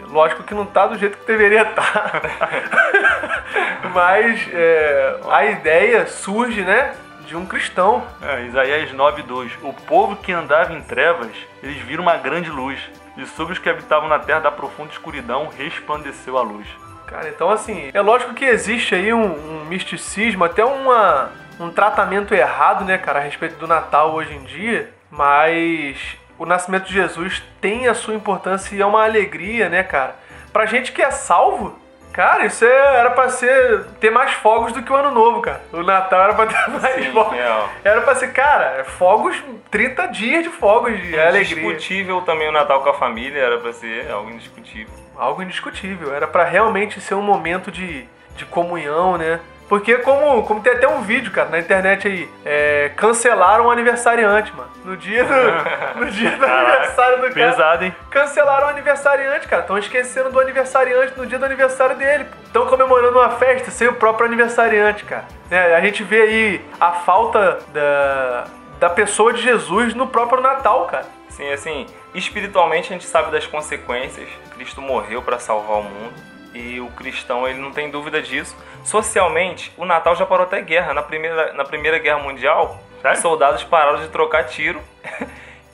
Lógico 0.08 0.44
que 0.44 0.54
não 0.54 0.64
tá 0.64 0.86
do 0.86 0.96
jeito 0.96 1.18
que 1.18 1.26
deveria 1.26 1.62
estar. 1.62 2.22
Mas 3.92 4.48
é, 4.52 5.16
a 5.30 5.44
ideia 5.44 6.06
surge, 6.06 6.62
né? 6.62 6.94
De 7.26 7.36
um 7.36 7.46
cristão. 7.46 8.02
É, 8.20 8.46
Isaías 8.46 8.92
9:2. 8.92 9.52
O 9.62 9.72
povo 9.72 10.16
que 10.16 10.32
andava 10.32 10.72
em 10.72 10.82
trevas, 10.82 11.32
eles 11.62 11.78
viram 11.78 12.02
uma 12.02 12.16
grande 12.16 12.50
luz. 12.50 12.78
E 13.16 13.24
sobre 13.26 13.52
os 13.52 13.58
que 13.58 13.68
habitavam 13.68 14.08
na 14.08 14.18
terra 14.18 14.40
da 14.40 14.50
profunda 14.50 14.90
escuridão, 14.90 15.48
resplandeceu 15.56 16.36
a 16.36 16.42
luz. 16.42 16.66
Cara, 17.06 17.28
então 17.28 17.50
assim, 17.50 17.90
é 17.92 18.00
lógico 18.00 18.34
que 18.34 18.44
existe 18.44 18.94
aí 18.94 19.12
um, 19.12 19.22
um 19.22 19.64
misticismo, 19.66 20.44
até 20.44 20.64
uma, 20.64 21.30
um 21.60 21.70
tratamento 21.70 22.34
errado, 22.34 22.84
né, 22.84 22.98
cara, 22.98 23.20
a 23.20 23.22
respeito 23.22 23.56
do 23.56 23.66
Natal 23.66 24.12
hoje 24.14 24.34
em 24.34 24.42
dia, 24.42 24.92
mas 25.10 26.16
o 26.38 26.44
nascimento 26.44 26.86
de 26.86 26.94
Jesus 26.94 27.42
tem 27.60 27.86
a 27.86 27.94
sua 27.94 28.14
importância 28.14 28.74
e 28.74 28.80
é 28.80 28.86
uma 28.86 29.04
alegria, 29.04 29.68
né, 29.68 29.82
cara? 29.82 30.16
Pra 30.52 30.66
gente 30.66 30.92
que 30.92 31.02
é 31.02 31.10
salvo, 31.10 31.78
cara, 32.14 32.46
isso 32.46 32.64
é- 32.64 32.96
era 33.00 33.10
pra 33.10 33.28
ser 33.28 33.84
ter 34.00 34.08
mais 34.10 34.32
fogos 34.32 34.72
do 34.72 34.82
que 34.82 34.90
o 34.92 34.96
ano 34.96 35.10
novo, 35.10 35.42
cara. 35.42 35.60
O 35.72 35.82
Natal 35.82 36.22
era 36.22 36.34
pra 36.34 36.46
ter 36.46 36.70
mais 36.70 36.94
Sim, 36.94 37.12
fogos. 37.12 37.32
real. 37.34 37.68
Era 37.84 38.00
pra 38.00 38.14
ser, 38.14 38.32
cara, 38.32 38.84
fogos, 38.84 39.36
30 39.70 40.06
dias 40.06 40.42
de 40.44 40.48
fogos 40.50 40.92
de 41.02 41.18
alegria. 41.20 41.62
Indiscutível 41.64 42.22
também 42.22 42.48
o 42.48 42.52
Natal 42.52 42.80
com 42.82 42.88
a 42.88 42.94
família, 42.94 43.38
era 43.42 43.58
pra 43.58 43.72
ser 43.72 44.10
algo 44.10 44.30
indiscutível. 44.30 44.94
algo 45.18 45.42
indiscutível. 45.42 46.14
Era 46.14 46.26
pra 46.26 46.44
realmente 46.44 47.00
ser 47.00 47.14
um 47.14 47.22
momento 47.22 47.70
de, 47.70 48.06
de 48.36 48.44
comunhão, 48.46 49.16
né? 49.18 49.40
Porque 49.68 49.96
como, 49.98 50.42
como 50.42 50.60
tem 50.60 50.72
até 50.72 50.86
um 50.86 51.00
vídeo, 51.00 51.32
cara, 51.32 51.48
na 51.48 51.58
internet 51.58 52.06
aí, 52.06 52.30
é, 52.44 52.90
cancelaram 52.96 53.66
o 53.66 53.70
aniversariante, 53.70 54.52
mano. 54.54 54.70
No 54.84 54.96
dia 54.96 55.24
do, 55.24 55.34
no 56.00 56.10
dia 56.10 56.30
do 56.36 56.44
aniversário 56.44 57.16
do 57.16 57.22
cara. 57.22 57.34
Pesado, 57.34 57.84
hein? 57.84 57.96
Cancelaram 58.10 58.66
o 58.66 58.70
aniversariante, 58.70 59.48
cara. 59.48 59.62
Estão 59.62 59.78
esquecendo 59.78 60.30
do 60.30 60.38
aniversariante 60.38 61.14
no 61.16 61.26
dia 61.26 61.38
do 61.38 61.44
aniversário 61.44 61.96
dele. 61.96 62.26
Estão 62.44 62.66
comemorando 62.66 63.18
uma 63.18 63.30
festa 63.30 63.70
sem 63.70 63.88
o 63.88 63.94
próprio 63.94 64.26
aniversariante, 64.26 65.04
cara. 65.04 65.24
É, 65.50 65.74
a 65.74 65.80
gente 65.80 66.04
vê 66.04 66.20
aí 66.20 66.64
a 66.78 66.92
falta 66.92 67.58
da, 67.72 68.44
da 68.78 68.90
pessoa 68.90 69.32
de 69.32 69.40
Jesus 69.40 69.94
no 69.94 70.06
próprio 70.06 70.42
Natal, 70.42 70.86
cara. 70.86 71.06
Sim, 71.30 71.50
assim, 71.50 71.86
espiritualmente 72.14 72.90
a 72.90 72.92
gente 72.92 73.06
sabe 73.06 73.32
das 73.32 73.46
consequências. 73.46 74.28
Cristo 74.54 74.82
morreu 74.82 75.22
para 75.22 75.38
salvar 75.38 75.78
o 75.78 75.82
mundo 75.82 76.33
e 76.54 76.80
o 76.80 76.86
cristão 76.92 77.46
ele 77.46 77.58
não 77.58 77.72
tem 77.72 77.90
dúvida 77.90 78.22
disso. 78.22 78.56
Socialmente, 78.84 79.72
o 79.76 79.84
Natal 79.84 80.14
já 80.14 80.24
parou 80.24 80.46
até 80.46 80.60
guerra. 80.60 80.94
Na 80.94 81.02
primeira, 81.02 81.52
na 81.52 81.64
primeira 81.64 81.98
Guerra 81.98 82.20
Mundial, 82.20 82.78
os 83.12 83.18
soldados 83.18 83.64
pararam 83.64 84.00
de 84.00 84.08
trocar 84.08 84.44
tiro 84.44 84.80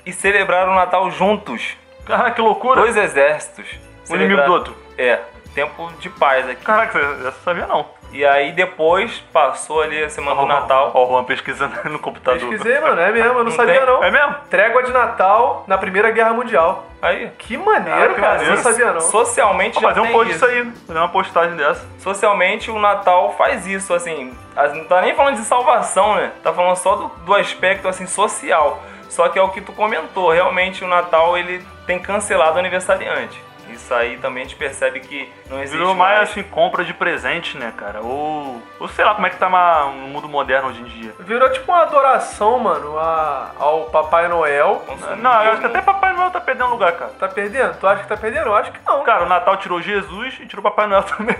e 0.04 0.12
celebraram 0.12 0.72
o 0.72 0.74
Natal 0.74 1.10
juntos. 1.10 1.76
Caraca, 2.06 2.32
que 2.32 2.40
loucura! 2.40 2.80
Dois 2.80 2.96
exércitos. 2.96 3.66
Um 4.08 4.16
inimigo 4.16 4.42
do 4.42 4.52
outro. 4.52 4.76
É, 4.96 5.20
tempo 5.54 5.92
de 6.00 6.08
paz 6.08 6.48
aqui. 6.48 6.64
Caraca, 6.64 6.98
essa 6.98 7.38
sabia 7.44 7.66
não. 7.66 7.86
E 8.12 8.24
aí 8.26 8.50
depois 8.52 9.20
passou 9.32 9.80
ali 9.82 10.02
a 10.02 10.10
semana 10.10 10.40
do 10.40 10.46
Natal. 10.46 10.90
Ó, 10.94 11.04
o 11.04 11.08
Juan 11.10 11.24
pesquisando 11.24 11.72
no 11.88 11.98
computador. 11.98 12.40
Pesquisei, 12.40 12.80
mano. 12.80 13.00
É 13.00 13.12
mesmo, 13.12 13.28
eu 13.28 13.34
não, 13.34 13.44
Não 13.44 13.50
sabia 13.52 13.74
tem? 13.78 13.86
não. 13.86 14.02
É 14.02 14.10
mesmo? 14.10 14.34
Trégua 14.50 14.82
de 14.82 14.92
Natal 14.92 15.64
na 15.66 15.78
Primeira 15.78 16.10
Guerra 16.10 16.32
Mundial. 16.32 16.86
Aí. 17.00 17.30
Que 17.38 17.56
maneiro, 17.56 17.98
Ah, 18.10 18.14
que 18.14 18.20
cara. 18.20 18.28
maneiro. 18.32 18.52
Eu 18.52 18.56
não 18.56 18.62
sabia 18.62 18.92
não. 18.92 19.00
Socialmente 19.00 19.74
Vou 19.74 19.82
já 19.82 19.88
fazer 19.94 20.00
um 20.00 20.12
post 20.12 20.34
isso. 20.34 20.44
aí. 20.44 20.70
Fazer 20.86 20.98
uma 20.98 21.08
postagem 21.08 21.56
dessa. 21.56 21.86
Socialmente, 21.98 22.70
o 22.70 22.78
Natal 22.78 23.34
faz 23.38 23.66
isso, 23.66 23.94
assim. 23.94 24.36
as- 24.56 24.74
Não 24.74 24.84
tá 24.84 25.00
nem 25.00 25.14
falando 25.14 25.36
de 25.36 25.44
salvação, 25.44 26.16
né? 26.16 26.32
Tá 26.42 26.52
falando 26.52 26.76
só 26.76 26.96
do, 26.96 27.08
do 27.24 27.34
aspecto, 27.34 27.86
assim, 27.88 28.06
social. 28.06 28.82
Só 29.08 29.28
que 29.28 29.38
é 29.38 29.42
o 29.42 29.48
que 29.48 29.60
tu 29.60 29.72
comentou. 29.72 30.30
Realmente, 30.32 30.84
o 30.84 30.88
Natal, 30.88 31.38
ele 31.38 31.64
tem 31.86 31.98
cancelado 31.98 32.56
o 32.56 32.58
aniversariante. 32.58 33.40
Isso 33.72 33.92
aí 33.94 34.16
também 34.18 34.42
a 34.42 34.46
gente 34.46 34.56
percebe 34.56 35.00
que 35.00 35.30
não 35.48 35.58
existe 35.60 35.76
Virou 35.76 35.94
mais 35.94 36.18
mais. 36.18 36.30
assim, 36.30 36.42
compra 36.42 36.84
de 36.84 36.92
presente, 36.94 37.56
né, 37.56 37.72
cara? 37.76 38.00
Ou. 38.00 38.60
Ou 38.78 38.88
sei 38.88 39.04
lá 39.04 39.14
como 39.14 39.26
é 39.26 39.30
que 39.30 39.36
tá 39.36 39.48
no 39.48 40.08
mundo 40.08 40.28
moderno 40.28 40.68
hoje 40.68 40.80
em 40.80 40.84
dia. 40.84 41.12
Virou 41.20 41.50
tipo 41.50 41.70
uma 41.70 41.82
adoração, 41.82 42.58
mano, 42.58 42.98
a- 42.98 43.50
ao 43.58 43.84
Papai 43.86 44.26
Noel. 44.28 44.82
Não, 45.18 45.42
eu 45.44 45.52
acho 45.52 45.60
que 45.60 45.66
até 45.66 45.80
Papai 45.82 46.12
Noel 46.14 46.30
tá 46.30 46.40
perdendo 46.40 46.70
lugar, 46.70 46.92
cara. 46.92 47.10
Tá 47.18 47.28
perdendo? 47.28 47.76
Tu 47.78 47.86
acha 47.86 48.02
que 48.02 48.08
tá 48.08 48.16
perdendo? 48.16 48.46
Eu 48.46 48.54
acho 48.56 48.72
que 48.72 48.78
não. 48.86 49.02
Cara, 49.02 49.24
o 49.24 49.28
Natal 49.28 49.56
tirou 49.58 49.80
Jesus 49.82 50.38
e 50.40 50.46
tirou 50.46 50.62
Papai 50.62 50.86
Noel 50.86 51.02
também. 51.02 51.36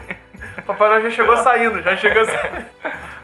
O 0.59 0.63
Papai 0.69 0.89
Noel 0.89 1.03
já 1.03 1.11
chegou 1.11 1.37
saindo, 1.39 1.83
já 1.83 1.97
chegou 1.97 2.25
saindo. 2.27 2.67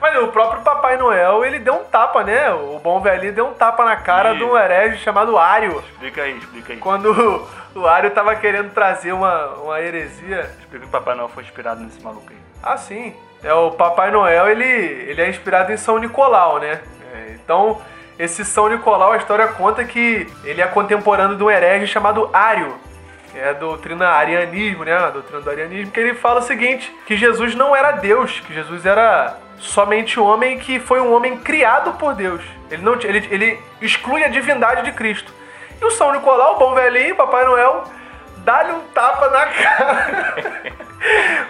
Mas 0.01 0.17
o 0.23 0.29
próprio 0.29 0.63
Papai 0.63 0.97
Noel, 0.97 1.45
ele 1.45 1.59
deu 1.59 1.75
um 1.75 1.85
tapa, 1.85 2.23
né? 2.23 2.51
O 2.53 2.79
bom 2.83 3.01
velhinho 3.01 3.33
deu 3.33 3.47
um 3.49 3.55
tapa 3.55 3.85
na 3.85 3.97
cara 3.97 4.35
Ih. 4.35 4.39
de 4.39 4.45
um 4.45 4.57
herege 4.57 4.99
chamado 5.03 5.37
Ario. 5.39 5.83
explica 5.91 6.23
aí, 6.23 6.37
explica 6.39 6.73
aí. 6.75 6.79
Quando 6.79 7.47
o 7.77 7.87
Ario 7.87 8.11
tava 8.11 8.35
querendo 8.35 8.73
trazer 8.73 9.13
uma, 9.13 9.49
uma 9.57 9.81
heresia. 9.81 10.51
Explica 10.59 10.81
que 10.81 10.87
o 10.87 10.91
Papai 10.91 11.15
Noel 11.15 11.29
foi 11.29 11.43
inspirado 11.43 11.83
nesse 11.83 12.03
maluco 12.03 12.27
aí. 12.31 12.37
Ah, 12.63 12.77
sim. 12.77 13.15
É, 13.43 13.53
o 13.53 13.71
Papai 13.73 14.11
Noel, 14.11 14.49
ele, 14.49 14.65
ele 14.65 15.21
é 15.21 15.29
inspirado 15.29 15.71
em 15.73 15.77
São 15.77 15.99
Nicolau, 15.99 16.59
né? 16.59 16.81
É, 17.15 17.35
então, 17.35 17.81
esse 18.19 18.45
São 18.45 18.69
Nicolau, 18.69 19.13
a 19.13 19.19
história 19.19 19.47
conta 19.49 19.85
que 19.85 20.27
ele 20.43 20.63
é 20.63 20.67
contemporâneo 20.67 21.37
de 21.37 21.45
um 21.45 21.51
herege 21.51 21.87
chamado 21.87 22.31
que 23.31 23.39
é 23.39 23.51
a 23.51 23.53
doutrina 23.53 24.09
arianismo, 24.09 24.85
né? 24.85 24.97
A 24.97 25.11
doutrina 25.11 25.43
do 25.43 25.51
arianismo, 25.51 25.93
que 25.93 26.01
ele 26.01 26.15
fala 26.15 26.41
o 26.41 26.43
seguinte, 26.43 26.93
que 27.07 27.17
Jesus 27.17 27.55
não 27.55 27.77
era 27.77 27.93
Deus, 27.93 28.41
que 28.41 28.55
Jesus 28.55 28.87
era 28.87 29.37
somente 29.59 30.19
homem 30.19 30.59
que 30.59 30.81
foi 30.81 31.01
um 31.01 31.13
homem 31.15 31.37
criado 31.39 31.93
por 31.95 32.15
Deus. 32.15 32.43
Ele, 32.71 32.83
não, 32.83 32.95
ele, 32.95 33.27
ele 33.31 33.61
exclui 33.81 34.25
a 34.25 34.29
divindade 34.29 34.83
de 34.83 34.93
Cristo. 34.93 35.33
E 35.81 35.85
o 35.85 35.91
São 35.91 36.13
Nicolau, 36.13 36.57
o 36.57 36.59
bom 36.59 36.75
velhinho, 36.75 37.17
Papai 37.17 37.45
Noel, 37.45 37.85
dá-lhe 38.39 38.73
um 38.73 38.81
tapa 38.95 39.29
na 39.29 39.47
cara. 39.53 40.77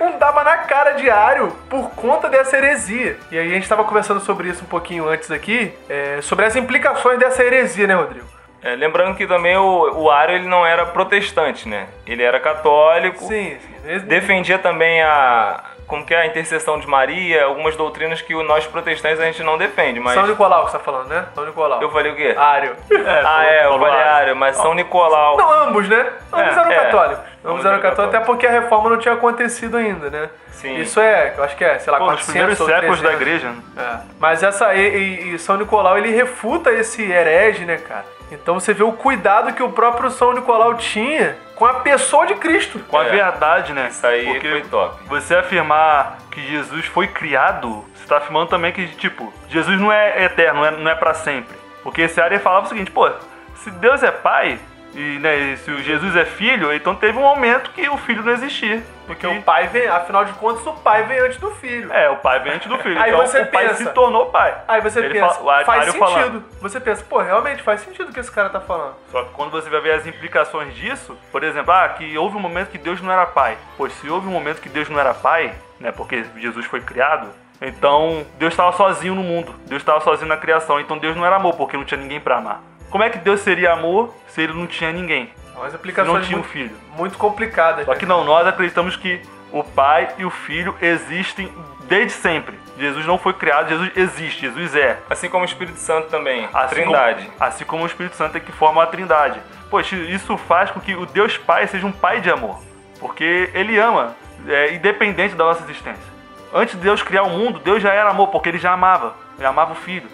um 0.00 0.12
tapa 0.12 0.44
na 0.44 0.58
cara 0.58 0.92
de 0.92 1.08
Ario 1.08 1.56
por 1.68 1.90
conta 1.90 2.28
dessa 2.28 2.56
heresia. 2.56 3.18
E 3.30 3.38
aí 3.38 3.50
a 3.50 3.54
gente 3.54 3.68
tava 3.68 3.84
conversando 3.84 4.20
sobre 4.20 4.48
isso 4.48 4.64
um 4.64 4.68
pouquinho 4.68 5.08
antes 5.08 5.30
aqui, 5.30 5.72
é, 5.88 6.20
sobre 6.22 6.44
as 6.44 6.56
implicações 6.56 7.18
dessa 7.18 7.44
heresia, 7.44 7.86
né, 7.86 7.94
Rodrigo? 7.94 8.26
É, 8.62 8.74
lembrando 8.74 9.16
que 9.16 9.26
também 9.26 9.56
o, 9.56 10.02
o 10.02 10.10
Ario 10.10 10.36
ele 10.36 10.48
não 10.48 10.66
era 10.66 10.86
protestante, 10.86 11.68
né? 11.68 11.86
Ele 12.06 12.22
era 12.22 12.40
católico. 12.40 13.24
Sim, 13.24 13.56
sim. 13.60 13.98
defendia 14.06 14.58
também 14.58 15.02
a 15.02 15.62
como 15.86 16.04
que 16.04 16.12
é 16.14 16.22
a 16.22 16.26
intercessão 16.26 16.78
de 16.78 16.86
Maria, 16.86 17.44
algumas 17.44 17.76
doutrinas 17.76 18.20
que 18.20 18.34
o- 18.34 18.42
nós 18.42 18.66
protestantes 18.66 19.20
a 19.20 19.24
gente 19.24 19.42
não 19.42 19.56
defende, 19.56 20.00
mas 20.00 20.14
São 20.14 20.26
Nicolau 20.26 20.64
que 20.66 20.72
você 20.72 20.78
tá 20.78 20.84
falando, 20.84 21.08
né? 21.08 21.26
São 21.34 21.44
Nicolau. 21.46 21.80
eu 21.82 21.90
falei 21.90 22.12
o 22.12 22.16
quê? 22.16 22.34
Ário. 22.36 22.74
ah, 23.24 23.44
é, 23.44 23.60
o 23.66 23.72
falou 23.72 23.78
Baleário, 23.80 24.36
mas 24.36 24.56
São 24.56 24.74
Nicolau. 24.74 25.36
Não, 25.36 25.50
ambos, 25.68 25.88
né? 25.88 26.06
Ambos 26.32 26.56
É, 26.56 26.60
eram 26.60 26.70
é. 26.72 26.74
católicos. 26.76 27.24
Ambos 27.44 27.50
Ambos 27.60 27.64
eram 27.66 27.80
católicos, 27.80 28.14
até 28.16 28.24
porque 28.26 28.46
a 28.46 28.50
reforma 28.50 28.90
não 28.90 28.98
tinha 28.98 29.14
acontecido 29.14 29.76
ainda, 29.76 30.10
né? 30.10 30.28
Sim. 30.50 30.74
Isso 30.80 30.98
é, 30.98 31.34
eu 31.36 31.44
acho 31.44 31.54
que 31.54 31.64
é, 31.64 31.78
sei 31.78 31.92
lá, 31.92 31.98
Pô, 31.98 32.06
nos 32.06 32.14
400 32.22 32.32
primeiros 32.32 32.60
ou 32.60 32.66
séculos 32.66 33.02
da 33.02 33.08
300. 33.10 33.20
igreja. 33.20 33.48
né? 33.50 33.62
É. 33.76 33.98
Mas 34.18 34.42
essa 34.42 34.74
e, 34.74 34.80
e- 34.80 35.34
e 35.34 35.38
São 35.38 35.56
Nicolau 35.56 35.96
ele 35.98 36.10
refuta 36.10 36.72
esse 36.72 37.02
herege, 37.02 37.64
né, 37.64 37.76
cara? 37.76 38.04
Então 38.30 38.54
você 38.54 38.74
vê 38.74 38.82
o 38.82 38.92
cuidado 38.92 39.52
que 39.52 39.62
o 39.62 39.70
próprio 39.70 40.10
São 40.10 40.32
Nicolau 40.32 40.74
tinha 40.74 41.36
com 41.54 41.64
a 41.64 41.74
pessoa 41.74 42.26
de 42.26 42.34
Cristo. 42.34 42.78
Com 42.88 42.98
a 42.98 43.06
É. 43.06 43.10
verdade, 43.10 43.72
né? 43.72 43.88
Isso 43.90 44.06
aí 44.06 44.24
Porque 44.26 44.48
foi 44.50 44.62
top. 44.62 45.04
Você 45.06 45.34
afirmar 45.36 46.18
que 46.30 46.42
Jesus 46.46 46.86
foi 46.86 47.06
criado, 47.06 47.84
você 47.94 48.06
tá 48.06 48.18
afirmando 48.18 48.48
também 48.48 48.72
que, 48.72 48.86
tipo, 48.96 49.32
Jesus 49.48 49.80
não 49.80 49.92
é 49.92 50.24
eterno, 50.24 50.60
não 50.60 50.66
é, 50.66 50.70
não 50.72 50.90
é 50.90 50.94
pra 50.94 51.14
sempre. 51.14 51.56
Porque 51.82 52.02
esse 52.02 52.20
área 52.20 52.38
falava 52.40 52.66
o 52.66 52.68
seguinte, 52.68 52.90
pô, 52.90 53.08
se 53.54 53.70
Deus 53.70 54.02
é 54.02 54.10
pai, 54.10 54.58
e, 54.96 55.18
né, 55.18 55.36
e 55.36 55.56
se 55.58 55.70
o 55.70 55.82
Jesus 55.82 56.16
é 56.16 56.24
filho, 56.24 56.72
então 56.72 56.94
teve 56.94 57.16
um 57.18 57.22
momento 57.22 57.70
que 57.70 57.88
o 57.88 57.96
filho 57.98 58.22
não 58.24 58.32
existia. 58.32 58.82
Porque 59.06 59.24
o 59.26 59.40
pai 59.42 59.68
vem, 59.68 59.86
afinal 59.86 60.24
de 60.24 60.32
contas, 60.32 60.66
o 60.66 60.72
pai 60.72 61.04
vem 61.04 61.18
antes 61.20 61.38
do 61.38 61.50
filho. 61.52 61.92
É, 61.92 62.10
o 62.10 62.16
pai 62.16 62.40
vem 62.40 62.54
antes 62.54 62.66
do 62.66 62.76
filho. 62.78 62.98
Aí 63.00 63.10
então 63.12 63.24
você 63.24 63.42
o 63.42 63.46
pai 63.46 63.68
pensa- 63.68 63.84
se 63.84 63.90
tornou 63.92 64.26
pai. 64.26 64.52
Aí 64.66 64.80
você 64.80 64.98
Ele 64.98 65.14
pensa, 65.20 65.34
fala- 65.34 65.64
faz 65.64 65.84
sentido. 65.84 65.98
falando. 66.00 66.44
Você 66.60 66.80
pensa, 66.80 67.04
pô, 67.08 67.18
realmente 67.20 67.62
faz 67.62 67.82
sentido 67.82 68.08
o 68.08 68.12
que 68.12 68.18
esse 68.18 68.32
cara 68.32 68.48
tá 68.48 68.60
falando. 68.60 68.94
Só 69.12 69.22
que 69.22 69.30
quando 69.34 69.50
você 69.52 69.70
vai 69.70 69.80
ver 69.80 69.92
as 69.92 70.06
implicações 70.06 70.74
disso, 70.74 71.16
por 71.30 71.44
exemplo, 71.44 71.72
ah, 71.72 71.88
que 71.90 72.18
houve 72.18 72.36
um 72.36 72.40
momento 72.40 72.70
que 72.70 72.78
Deus 72.78 73.00
não 73.00 73.12
era 73.12 73.26
pai. 73.26 73.56
Pois 73.76 73.92
se 73.92 74.08
houve 74.10 74.26
um 74.26 74.32
momento 74.32 74.60
que 74.60 74.68
Deus 74.68 74.88
não 74.88 74.98
era 74.98 75.14
pai, 75.14 75.52
né, 75.78 75.92
porque 75.92 76.24
Jesus 76.38 76.66
foi 76.66 76.80
criado, 76.80 77.28
então 77.62 78.26
Deus 78.38 78.52
estava 78.52 78.72
sozinho 78.72 79.14
no 79.14 79.22
mundo. 79.22 79.54
Deus 79.66 79.82
estava 79.82 80.00
sozinho 80.00 80.28
na 80.28 80.36
criação, 80.36 80.80
então 80.80 80.98
Deus 80.98 81.14
não 81.16 81.24
era 81.24 81.36
amor, 81.36 81.54
porque 81.54 81.76
não 81.76 81.84
tinha 81.84 82.00
ninguém 82.00 82.18
para 82.20 82.38
amar. 82.38 82.60
Como 82.90 83.04
é 83.04 83.10
que 83.10 83.18
Deus 83.18 83.40
seria 83.40 83.72
amor 83.72 84.14
se 84.28 84.42
ele 84.42 84.52
não 84.52 84.66
tinha 84.66 84.92
ninguém? 84.92 85.30
umas 85.56 85.70
se 85.70 85.76
implicações 85.76 86.14
não 86.14 86.20
tinha 86.22 86.36
um 86.36 86.40
muito, 86.40 86.52
filho. 86.52 86.76
muito 86.96 87.18
complicadas. 87.18 87.84
Só 87.84 87.92
né? 87.92 87.98
que 87.98 88.06
não, 88.06 88.24
nós 88.24 88.46
acreditamos 88.46 88.96
que 88.96 89.20
o 89.52 89.64
Pai 89.64 90.08
e 90.18 90.24
o 90.24 90.30
Filho 90.30 90.74
existem 90.80 91.50
desde 91.84 92.12
sempre. 92.12 92.58
Jesus 92.78 93.06
não 93.06 93.16
foi 93.16 93.32
criado, 93.32 93.68
Jesus 93.68 93.90
existe, 93.96 94.40
Jesus 94.42 94.74
é. 94.74 94.98
Assim 95.08 95.28
como 95.28 95.42
o 95.42 95.46
Espírito 95.46 95.78
Santo 95.78 96.08
também. 96.08 96.48
A 96.52 96.62
Assim 96.62 96.74
Trindade. 96.74 97.24
Como, 97.24 97.36
assim 97.40 97.64
como 97.64 97.82
o 97.84 97.86
Espírito 97.86 98.16
Santo 98.16 98.36
é 98.36 98.40
que 98.40 98.52
forma 98.52 98.82
a 98.82 98.86
Trindade. 98.86 99.40
Poxa, 99.70 99.96
isso 99.96 100.36
faz 100.36 100.70
com 100.70 100.80
que 100.80 100.94
o 100.94 101.06
Deus 101.06 101.38
Pai 101.38 101.66
seja 101.66 101.86
um 101.86 101.92
pai 101.92 102.20
de 102.20 102.30
amor. 102.30 102.60
Porque 103.00 103.50
ele 103.54 103.78
ama, 103.78 104.14
é, 104.46 104.74
independente 104.74 105.34
da 105.34 105.44
nossa 105.44 105.62
existência. 105.64 106.16
Antes 106.52 106.74
de 106.74 106.80
Deus 106.80 107.02
criar 107.02 107.22
o 107.22 107.30
mundo, 107.30 107.58
Deus 107.58 107.82
já 107.82 107.92
era 107.92 108.10
amor, 108.10 108.28
porque 108.28 108.48
ele 108.48 108.58
já 108.58 108.72
amava. 108.72 109.14
Ele 109.38 109.46
amava 109.46 109.72
o 109.72 109.76
filho. 109.76 110.08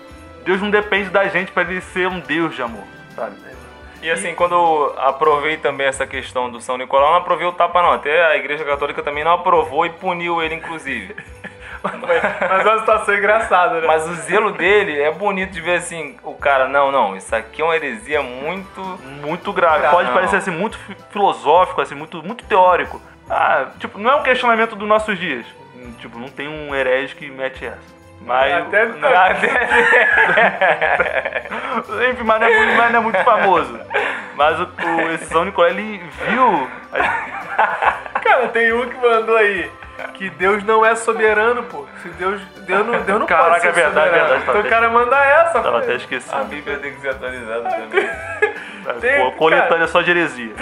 Deus 0.45 0.61
não 0.61 0.71
depende 0.71 1.11
da 1.11 1.27
gente 1.29 1.53
para 1.53 1.63
ele 1.63 1.81
ser 1.81 2.09
um 2.09 2.21
Deus 2.21 2.55
de 2.55 2.63
amor, 2.63 2.85
sabe? 3.15 3.37
E 4.03 4.11
assim, 4.11 4.35
quando 4.35 4.55
eu 4.57 4.95
aprovei 4.99 5.57
também 5.57 5.87
essa 5.87 6.05
questão 6.07 6.51
do 6.51 6.61
São 6.61 6.77
Nicolau, 6.77 7.07
eu 7.07 7.11
não 7.13 7.19
aprovei 7.21 7.47
o 7.47 7.53
tapa 7.53 7.81
não. 7.81 7.93
Até 7.93 8.27
a 8.27 8.37
Igreja 8.37 8.65
Católica 8.65 9.01
também 9.01 9.23
não 9.23 9.33
aprovou 9.33 9.87
e 9.87 9.91
puniu 9.91 10.43
ele, 10.43 10.57
inclusive. 10.57 11.15
Mas 11.83 12.67
é 12.67 12.69
uma 12.71 12.79
situação 12.81 13.15
engraçada, 13.15 13.81
né? 13.81 13.87
Mas 13.87 14.09
o 14.09 14.15
zelo 14.15 14.53
dele 14.53 15.01
é 15.01 15.11
bonito 15.11 15.53
de 15.53 15.61
ver 15.61 15.77
assim, 15.79 16.17
o 16.25 16.35
cara, 16.35 16.69
não, 16.69 16.91
não, 16.93 17.17
isso 17.17 17.35
aqui 17.35 17.63
é 17.63 17.65
uma 17.65 17.77
heresia 17.77 18.23
muito. 18.23 18.81
Muito 19.21 19.53
grave. 19.53 19.89
Pode 19.89 20.09
não. 20.09 20.15
parecer 20.15 20.37
assim, 20.37 20.51
muito 20.51 20.77
fi- 20.79 20.97
filosófico, 21.11 21.81
assim, 21.81 21.95
muito, 21.95 22.23
muito 22.25 22.45
teórico. 22.45 23.01
Ah, 23.31 23.67
tipo, 23.79 23.99
não 23.99 24.11
é 24.11 24.17
um 24.17 24.23
questionamento 24.23 24.75
dos 24.75 24.89
nossos 24.89 25.17
dias. 25.19 25.47
Tipo, 25.99 26.19
não 26.19 26.29
tem 26.29 26.49
um 26.49 26.75
herege 26.75 27.15
que 27.15 27.31
mete 27.31 27.65
essa. 27.67 27.79
Mas. 28.25 28.53
Até- 28.55 28.87
não, 29.01 29.09
Até- 29.09 29.49
Enfim, 32.11 32.23
mas 32.25 32.41
não, 32.41 32.47
é 32.49 32.57
muito, 32.59 32.77
mas 32.77 32.91
não 32.93 32.99
é 32.99 33.03
muito 33.03 33.19
famoso. 33.25 33.81
Mas 34.37 34.61
o, 34.61 34.65
o- 34.65 35.11
esse 35.13 35.27
São 35.27 35.45
Nicolau, 35.45 35.71
ele 35.71 36.03
viu. 36.29 36.69
Cara, 38.23 38.49
tem 38.49 38.73
um 38.73 38.89
que 38.89 38.97
mandou 38.97 39.37
aí 39.37 39.71
que 40.15 40.31
Deus 40.31 40.63
não 40.65 40.85
é 40.85 40.95
soberano, 40.95 41.63
pô. 41.65 41.87
Se 42.03 42.09
Deus, 42.11 42.41
Deus 42.67 42.87
não, 42.87 43.01
Deus 43.03 43.21
não 43.21 43.27
Caraca, 43.27 43.51
pode 43.51 43.61
ser 43.63 43.69
é 43.69 43.73
verdade, 43.73 44.07
soberano. 44.09 44.29
verdade, 44.29 44.51
Então 44.51 44.61
o 44.61 44.69
cara 44.71 44.89
manda 44.91 45.17
essa, 45.17 45.53
Tava 45.61 45.71
pô. 45.73 45.77
até 45.79 45.93
A 45.93 45.97
esquecendo. 45.97 46.45
Bíblia 46.47 46.79
tem 46.79 46.95
que 46.95 47.01
ser 47.01 47.09
atualizada 47.11 47.63
também. 47.71 48.11
tem- 49.01 49.25
Pô, 49.25 49.33
coletânea 49.33 49.87
só 49.87 50.01
de 50.03 50.11
heresia. 50.11 50.53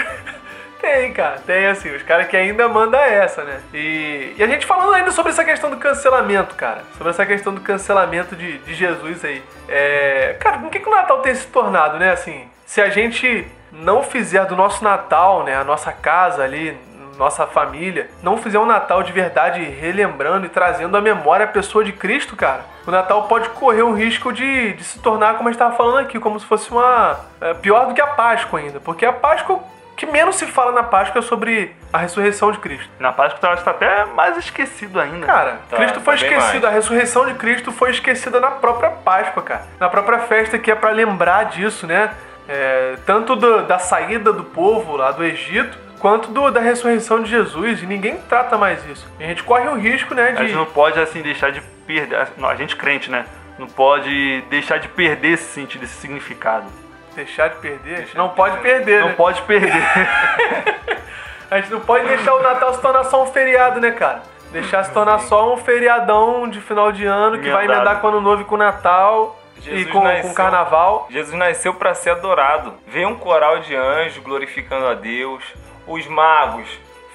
Tem, 0.81 1.13
cara, 1.13 1.39
tem 1.47 1.67
assim, 1.67 1.95
os 1.95 2.03
caras 2.03 2.27
que 2.27 2.37
ainda 2.37 2.69
mandam 2.69 3.01
essa, 3.01 3.45
né? 3.45 3.61
E, 3.75 4.35
e 4.37 4.43
a 4.43 4.47
gente 4.47 4.65
falando 4.65 4.95
ainda 4.95 5.11
sobre 5.11 5.33
essa 5.33 5.45
questão 5.45 5.71
do 5.71 5.77
cancelamento, 5.77 6.55
cara. 6.55 6.83
Sobre 6.97 7.11
essa 7.11 7.27
questão 7.27 7.53
do 7.53 7.61
cancelamento 7.61 8.35
de, 8.35 8.59
de 8.59 8.75
Jesus 8.75 9.25
aí. 9.25 9.43
É, 9.69 10.37
cara, 10.41 10.59
o 10.59 10.71
que, 10.71 10.81
que 10.81 10.89
o 10.89 10.93
Natal 10.93 11.21
tem 11.21 11.35
se 11.35 11.47
tornado, 11.49 11.99
né? 11.99 12.13
Assim, 12.13 12.49
se 12.65 12.81
a 12.81 12.89
gente 12.89 13.47
não 13.73 14.03
fizer 14.03 14.47
do 14.47 14.57
nosso 14.57 14.83
Natal, 14.83 15.45
né, 15.45 15.57
a 15.57 15.65
nossa 15.65 15.93
casa 15.93 16.43
ali, 16.43 16.77
nossa 17.21 17.47
família, 17.47 18.09
não 18.23 18.39
fizer 18.39 18.59
um 18.59 18.65
Natal 18.65 19.03
de 19.03 19.13
verdade 19.13 19.63
relembrando 19.63 20.47
e 20.47 20.49
trazendo 20.49 20.97
à 20.97 21.03
memória 21.03 21.45
a 21.45 21.49
pessoa 21.49 21.85
de 21.85 21.93
Cristo, 21.93 22.35
cara, 22.35 22.63
o 22.87 22.91
Natal 22.91 23.29
pode 23.29 23.51
correr 23.51 23.83
o 23.83 23.93
risco 23.93 24.33
de, 24.33 24.73
de 24.73 24.83
se 24.83 24.99
tornar, 25.01 25.35
como 25.35 25.49
a 25.49 25.53
gente 25.53 25.61
estava 25.61 25.77
falando 25.77 25.99
aqui, 25.99 26.19
como 26.19 26.41
se 26.41 26.47
fosse 26.47 26.71
uma. 26.71 27.21
é, 27.41 27.53
pior 27.53 27.87
do 27.87 27.95
que 27.95 28.01
a 28.01 28.07
Páscoa 28.07 28.59
ainda. 28.59 28.81
Porque 28.81 29.05
a 29.05 29.13
Páscoa, 29.13 29.61
que 30.01 30.07
menos 30.07 30.37
se 30.37 30.47
fala 30.47 30.73
na 30.73 30.83
Páscoa 30.83 31.19
é 31.19 31.23
sobre 31.23 31.77
a 31.93 31.99
ressurreição 31.99 32.51
de 32.51 32.59
Cristo. 32.59 32.89
Na 32.99 33.13
Páscoa 33.13 33.53
está 33.55 33.71
até 33.71 34.07
mais 34.07 34.35
esquecido 34.39 34.99
ainda. 34.99 35.27
Cara, 35.27 35.61
Tá, 35.69 35.77
Cristo 35.77 36.01
foi 36.01 36.17
tá 36.17 36.25
esquecido, 36.25 36.67
a 36.67 36.71
ressurreição 36.71 37.27
de 37.27 37.35
Cristo 37.35 37.71
foi 37.71 37.91
esquecida 37.91 38.41
na 38.41 38.51
própria 38.51 38.89
Páscoa, 38.91 39.43
cara. 39.43 39.63
Na 39.79 39.91
própria 39.91 40.21
festa 40.21 40.59
que 40.59 40.71
é 40.71 40.75
pra 40.75 40.91
lembrar 40.91 41.45
disso, 41.45 41.87
né? 41.87 42.11
É, 42.49 42.97
tanto 43.05 43.37
do- 43.37 43.63
da 43.65 43.79
saída 43.79 44.33
do 44.33 44.43
povo 44.43 44.97
lá 44.97 45.13
do 45.13 45.23
Egito, 45.23 45.77
quanto 45.99 46.31
do- 46.31 46.51
da 46.51 46.61
ressurreição 46.61 47.23
de 47.23 47.29
Jesus. 47.29 47.83
E 47.83 47.87
ninguém 47.87 48.17
trata 48.29 48.57
mais 48.57 48.83
isso. 48.87 49.07
E 49.21 49.25
a 49.25 49.27
gente 49.27 49.43
corre 49.43 49.69
o 49.69 49.75
risco, 49.77 50.15
né, 50.15 50.31
A 50.31 50.35
gente 50.35 50.49
de. 50.49 50.55
não 50.55 50.65
pode, 50.65 50.99
assim, 50.99 51.21
deixar 51.21 51.53
de 51.53 51.61
perder. 51.87 52.27
não, 52.39 52.49
A 52.49 52.55
gente 52.55 52.75
crente, 52.75 53.11
né? 53.11 53.27
Não 53.59 53.67
pode 53.67 54.41
deixar 54.49 54.79
de 54.79 54.89
perder 54.89 55.33
esse 55.35 55.53
sentido, 55.53 55.85
esse 55.85 55.95
significado. 55.97 56.65
Deixar 57.25 57.49
de 57.49 57.57
perder? 57.57 57.95
A 57.95 57.99
gente 58.01 58.17
não 58.17 58.31
pode 58.31 58.57
perder, 58.59 59.01
Não 59.01 59.09
né? 59.09 59.15
pode 59.15 59.43
perder. 59.43 59.83
A 61.51 61.61
gente 61.61 61.71
não 61.73 61.81
pode 61.81 62.07
deixar 62.07 62.35
o 62.35 62.43
Natal 62.43 62.73
se 62.73 62.81
tornar 62.81 63.05
só 63.05 63.23
um 63.23 63.27
feriado, 63.27 63.79
né, 63.81 63.91
cara? 63.91 64.23
Deixar 64.53 64.85
se 64.85 64.93
tornar 64.93 65.19
só 65.21 65.53
um 65.53 65.57
feriadão 65.59 66.49
de 66.49 66.61
final 66.61 66.91
de 66.93 67.05
ano 67.05 67.39
que 67.39 67.51
vai 67.51 67.67
emendar 67.67 68.01
com 68.01 68.07
o 68.07 68.11
Ano 68.11 68.21
Novo 68.21 68.43
e 68.43 68.45
com 68.45 68.55
o 68.55 68.59
Natal 68.59 69.39
e 69.59 69.61
Jesus 69.61 69.87
com, 69.93 70.01
com 70.01 70.05
nasceu. 70.05 70.31
o 70.31 70.35
Carnaval. 70.35 71.07
Jesus 71.11 71.37
nasceu 71.37 71.75
para 71.75 71.95
ser 71.95 72.11
adorado. 72.11 72.75
Veio 72.87 73.09
um 73.09 73.17
coral 73.17 73.59
de 73.61 73.77
anjos 73.77 74.19
glorificando 74.23 74.87
a 74.87 74.95
Deus. 74.95 75.45
Os 75.87 76.07
magos 76.07 76.69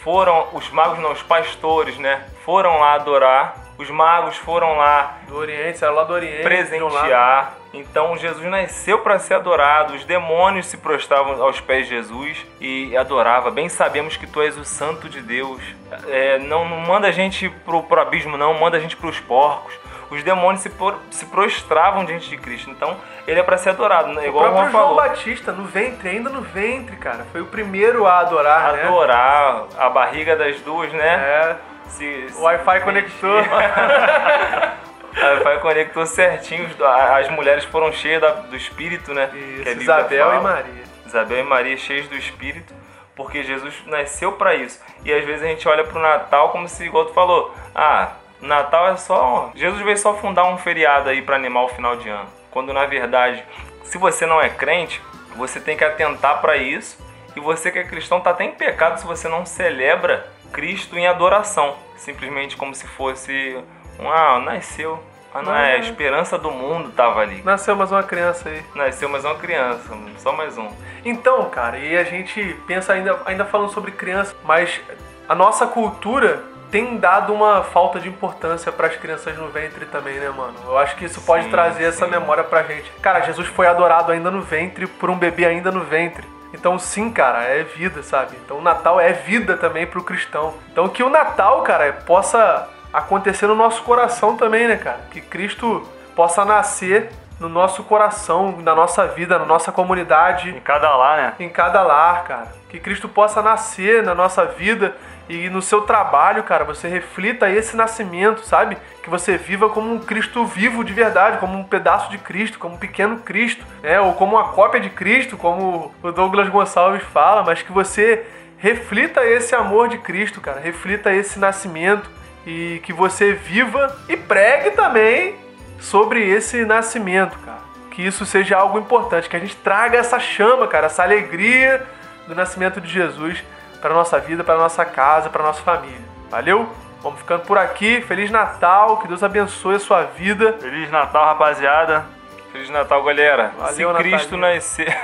foram, 0.03 0.47
os 0.53 0.69
magos 0.69 0.99
não, 0.99 1.11
os 1.11 1.23
pastores, 1.23 1.97
né? 1.97 2.21
Foram 2.45 2.77
lá 2.79 2.93
adorar. 2.93 3.55
Os 3.77 3.89
magos 3.89 4.37
foram 4.37 4.77
lá 4.77 5.17
Do 5.27 5.35
Oriente, 5.37 5.83
era 5.83 5.91
lá 5.91 6.03
do 6.05 6.13
Oriente. 6.13 6.43
presentear. 6.43 7.53
Então 7.75 8.15
Jesus 8.17 8.45
nasceu 8.45 8.99
para 8.99 9.19
ser 9.19 9.33
adorado. 9.35 9.93
Os 9.93 10.05
demônios 10.05 10.65
se 10.67 10.77
prostravam 10.77 11.41
aos 11.43 11.59
pés 11.59 11.87
de 11.87 11.95
Jesus 11.95 12.45
e 12.59 12.95
adorava. 12.95 13.51
Bem 13.51 13.67
sabemos 13.69 14.15
que 14.17 14.25
tu 14.25 14.41
és 14.41 14.57
o 14.57 14.63
Santo 14.63 15.09
de 15.09 15.21
Deus. 15.21 15.61
É, 16.07 16.39
não, 16.39 16.67
não 16.67 16.77
manda 16.77 17.07
a 17.07 17.11
gente 17.11 17.49
pro, 17.65 17.83
pro 17.83 18.01
abismo, 18.01 18.37
não. 18.37 18.53
Manda 18.53 18.77
a 18.77 18.79
gente 18.79 18.95
pros 18.95 19.19
porcos. 19.19 19.73
Os 20.09 20.21
demônios 20.23 20.61
se, 20.61 20.69
por- 20.69 20.99
se 21.09 21.25
prostravam 21.25 22.05
diante 22.05 22.29
de 22.29 22.37
Cristo. 22.37 22.69
Então 22.69 22.95
ele 23.27 23.39
é 23.39 23.43
para 23.43 23.57
ser 23.57 23.71
adorado, 23.71 24.09
né? 24.13 24.21
O 24.21 24.25
igual 24.27 24.45
o 24.45 24.51
próprio 24.51 24.71
João 24.71 24.83
falou. 24.83 24.95
Batista, 24.95 25.51
no 25.51 25.65
ventre, 25.65 26.09
ainda 26.09 26.29
no 26.29 26.41
ventre, 26.41 26.95
cara. 26.95 27.25
Foi 27.31 27.41
o 27.41 27.45
primeiro 27.47 28.05
a 28.05 28.19
adorar, 28.19 28.73
né? 28.73 28.83
Adorar 28.83 29.65
a 29.77 29.89
barriga 29.89 30.35
das 30.35 30.61
duas, 30.61 30.93
né? 30.93 31.15
É, 31.15 31.55
Se, 31.87 32.29
se 32.29 32.37
o 32.39 32.43
Wi-Fi 32.43 32.81
conectou. 32.81 33.35
A 35.21 35.27
Wi-Fi 35.33 35.59
conectou 35.61 36.05
certinho. 36.05 36.69
As 37.15 37.29
mulheres 37.29 37.63
foram 37.65 37.91
cheias 37.91 38.21
do 38.49 38.55
Espírito, 38.55 39.13
né? 39.13 39.29
Isso, 39.33 39.63
Bíblia 39.63 39.81
Isabel 39.81 40.25
fala. 40.25 40.39
e 40.39 40.43
Maria. 40.43 40.83
Isabel 41.05 41.39
e 41.39 41.43
Maria 41.43 41.77
cheios 41.77 42.07
do 42.07 42.15
Espírito, 42.15 42.73
porque 43.15 43.43
Jesus 43.43 43.73
nasceu 43.85 44.33
para 44.33 44.55
isso. 44.55 44.81
E 45.03 45.13
às 45.13 45.23
vezes 45.23 45.43
a 45.43 45.47
gente 45.47 45.67
olha 45.67 45.83
pro 45.83 45.99
Natal 45.99 46.49
como 46.49 46.67
se, 46.67 46.83
igual 46.85 47.05
tu 47.05 47.13
falou, 47.13 47.53
ah, 47.73 48.11
Natal 48.41 48.89
é 48.89 48.97
só. 48.97 49.51
Jesus 49.55 49.81
veio 49.81 49.97
só 49.97 50.13
fundar 50.15 50.45
um 50.45 50.57
feriado 50.57 51.09
aí 51.09 51.21
para 51.21 51.35
animar 51.35 51.63
o 51.63 51.69
final 51.69 51.95
de 51.95 52.09
ano. 52.09 52.27
Quando 52.51 52.73
na 52.73 52.85
verdade, 52.85 53.43
se 53.83 53.97
você 53.97 54.25
não 54.25 54.41
é 54.41 54.49
crente, 54.49 55.01
você 55.35 55.59
tem 55.59 55.77
que 55.77 55.83
atentar 55.83 56.41
para 56.41 56.57
isso. 56.57 57.03
E 57.35 57.39
você 57.39 57.69
que 57.69 57.79
é 57.79 57.83
cristão 57.83 58.21
tá 58.21 58.29
até 58.29 58.45
em 58.45 58.51
pecado 58.51 58.97
se 58.97 59.05
você 59.05 59.27
não 59.27 59.45
celebra 59.45 60.25
Cristo 60.53 60.97
em 60.97 61.05
adoração. 61.07 61.75
Simplesmente 61.97 62.55
como 62.55 62.73
se 62.73 62.87
fosse 62.87 63.61
um, 63.99 64.09
ah, 64.09 64.39
nasceu. 64.39 65.01
Ah, 65.33 65.41
não, 65.41 65.53
é, 65.53 65.75
a 65.75 65.77
esperança 65.79 66.37
do 66.37 66.49
mundo 66.49 66.91
tava 66.91 67.19
ali. 67.19 67.41
Nasceu 67.43 67.75
mais 67.75 67.91
uma 67.91 68.03
criança 68.03 68.47
aí. 68.47 68.63
Nasceu 68.73 69.09
mais 69.09 69.25
uma 69.25 69.35
criança, 69.35 69.93
só 70.17 70.31
mais 70.31 70.57
um. 70.57 70.69
Então, 71.03 71.49
cara, 71.49 71.77
e 71.77 71.97
a 71.97 72.05
gente 72.05 72.55
pensa 72.65 72.93
ainda, 72.93 73.19
ainda 73.25 73.43
falando 73.43 73.69
sobre 73.71 73.91
criança, 73.91 74.33
mas 74.45 74.79
a 75.27 75.35
nossa 75.35 75.67
cultura 75.67 76.41
tem 76.71 76.97
dado 76.97 77.33
uma 77.33 77.63
falta 77.63 77.99
de 77.99 78.07
importância 78.07 78.71
para 78.71 78.87
as 78.87 78.95
crianças 78.95 79.37
no 79.37 79.49
ventre 79.49 79.85
também, 79.85 80.15
né, 80.19 80.29
mano? 80.29 80.55
Eu 80.65 80.77
acho 80.77 80.95
que 80.95 81.05
isso 81.05 81.21
pode 81.21 81.45
Sim, 81.45 81.51
trazer 81.51 81.83
essa 81.83 82.05
sim. 82.05 82.11
memória 82.11 82.43
pra 82.43 82.63
gente. 82.63 82.89
Cara, 83.01 83.21
Jesus 83.21 83.47
foi 83.47 83.67
adorado 83.67 84.11
ainda 84.11 84.31
no 84.31 84.41
ventre 84.41 84.87
por 84.87 85.09
um 85.09 85.17
bebê 85.17 85.45
ainda 85.45 85.69
no 85.69 85.81
ventre. 85.81 86.25
Então, 86.53 86.79
sim, 86.79 87.11
cara, 87.11 87.43
é 87.43 87.63
vida, 87.63 88.01
sabe? 88.01 88.37
Então, 88.43 88.59
o 88.59 88.61
Natal 88.61 88.99
é 88.99 89.11
vida 89.11 89.57
também 89.57 89.85
pro 89.85 90.03
cristão. 90.03 90.53
Então, 90.71 90.87
que 90.87 91.03
o 91.03 91.09
Natal, 91.09 91.61
cara, 91.63 91.91
possa 92.05 92.69
acontecer 92.95 93.47
no 93.47 93.55
nosso 93.55 93.83
coração 93.83 94.37
também, 94.37 94.67
né, 94.67 94.77
cara? 94.77 94.99
Que 95.11 95.21
Cristo 95.21 95.87
possa 96.15 96.45
nascer 96.45 97.09
no 97.39 97.49
nosso 97.49 97.83
coração, 97.83 98.55
na 98.61 98.73
nossa 98.73 99.05
vida, 99.07 99.37
na 99.37 99.45
nossa 99.45 99.71
comunidade 99.71 100.49
em 100.49 100.59
cada 100.61 100.95
lá, 100.95 101.17
né? 101.17 101.33
em 101.39 101.49
cada 101.49 101.81
lar, 101.81 102.23
cara. 102.23 102.47
Que 102.69 102.79
Cristo 102.79 103.09
possa 103.09 103.41
nascer 103.41 104.01
na 104.01 104.15
nossa 104.15 104.45
vida 104.45 104.95
e 105.27 105.49
no 105.49 105.61
seu 105.61 105.81
trabalho, 105.81 106.43
cara, 106.43 106.63
você 106.63 106.87
reflita 106.87 107.49
esse 107.49 107.75
nascimento, 107.75 108.45
sabe? 108.45 108.77
Que 109.03 109.09
você 109.09 109.37
viva 109.37 109.69
como 109.69 109.91
um 109.91 109.99
Cristo 109.99 110.45
vivo 110.45 110.83
de 110.83 110.93
verdade, 110.93 111.39
como 111.39 111.57
um 111.57 111.63
pedaço 111.63 112.09
de 112.09 112.17
Cristo, 112.17 112.59
como 112.59 112.75
um 112.75 112.77
pequeno 112.77 113.17
Cristo, 113.19 113.65
né? 113.81 113.99
Ou 113.99 114.13
como 114.13 114.37
uma 114.37 114.49
cópia 114.49 114.79
de 114.79 114.89
Cristo, 114.89 115.35
como 115.35 115.91
o 116.01 116.11
Douglas 116.11 116.47
Gonçalves 116.47 117.03
fala, 117.03 117.43
mas 117.43 117.61
que 117.61 117.71
você 117.71 118.25
reflita 118.57 119.25
esse 119.25 119.53
amor 119.55 119.89
de 119.89 119.97
Cristo, 119.97 120.39
cara. 120.39 120.59
Reflita 120.59 121.13
esse 121.13 121.39
nascimento 121.39 122.09
e 122.45 122.79
que 122.83 122.93
você 122.93 123.33
viva 123.33 123.95
e 124.07 124.15
pregue 124.15 124.71
também 124.71 125.35
sobre 125.79 126.27
esse 126.27 126.65
nascimento, 126.65 127.37
cara. 127.39 127.59
Que 127.91 128.05
isso 128.05 128.25
seja 128.25 128.57
algo 128.57 128.77
importante, 128.77 129.29
que 129.29 129.35
a 129.35 129.39
gente 129.39 129.55
traga 129.55 129.97
essa 129.97 130.19
chama, 130.19 130.67
cara, 130.67 130.87
essa 130.87 131.03
alegria 131.03 131.85
do 132.27 132.35
nascimento 132.35 132.81
de 132.81 132.91
Jesus 132.91 133.43
para 133.81 133.93
nossa 133.93 134.19
vida, 134.19 134.43
para 134.43 134.57
nossa 134.57 134.83
casa, 134.83 135.29
para 135.29 135.43
nossa 135.43 135.61
família. 135.61 136.01
Valeu? 136.29 136.69
Vamos 137.01 137.19
ficando 137.19 137.43
por 137.43 137.57
aqui. 137.57 138.01
Feliz 138.01 138.31
Natal, 138.31 138.97
que 138.97 139.07
Deus 139.07 139.21
abençoe 139.21 139.75
a 139.75 139.79
sua 139.79 140.03
vida. 140.03 140.53
Feliz 140.59 140.89
Natal, 140.89 141.23
rapaziada. 141.25 142.05
Feliz 142.51 142.69
Natal, 142.69 143.03
galera. 143.03 143.53
Valeu, 143.57 143.95
Se 143.95 144.01
Cristo 144.01 144.37
Natalinha. 144.37 144.55
nascer. 144.55 144.97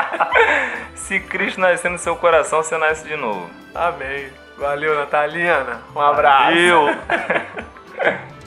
Se 0.94 1.20
Cristo 1.20 1.60
nascer 1.60 1.90
no 1.90 1.98
seu 1.98 2.16
coração, 2.16 2.62
você 2.62 2.78
nasce 2.78 3.06
de 3.06 3.16
novo. 3.16 3.50
Amém. 3.74 4.28
Valeu, 4.60 4.94
Nataliana. 4.94 5.80
Um 5.96 6.00
abraço. 6.00 6.44
Valeu. 6.50 6.86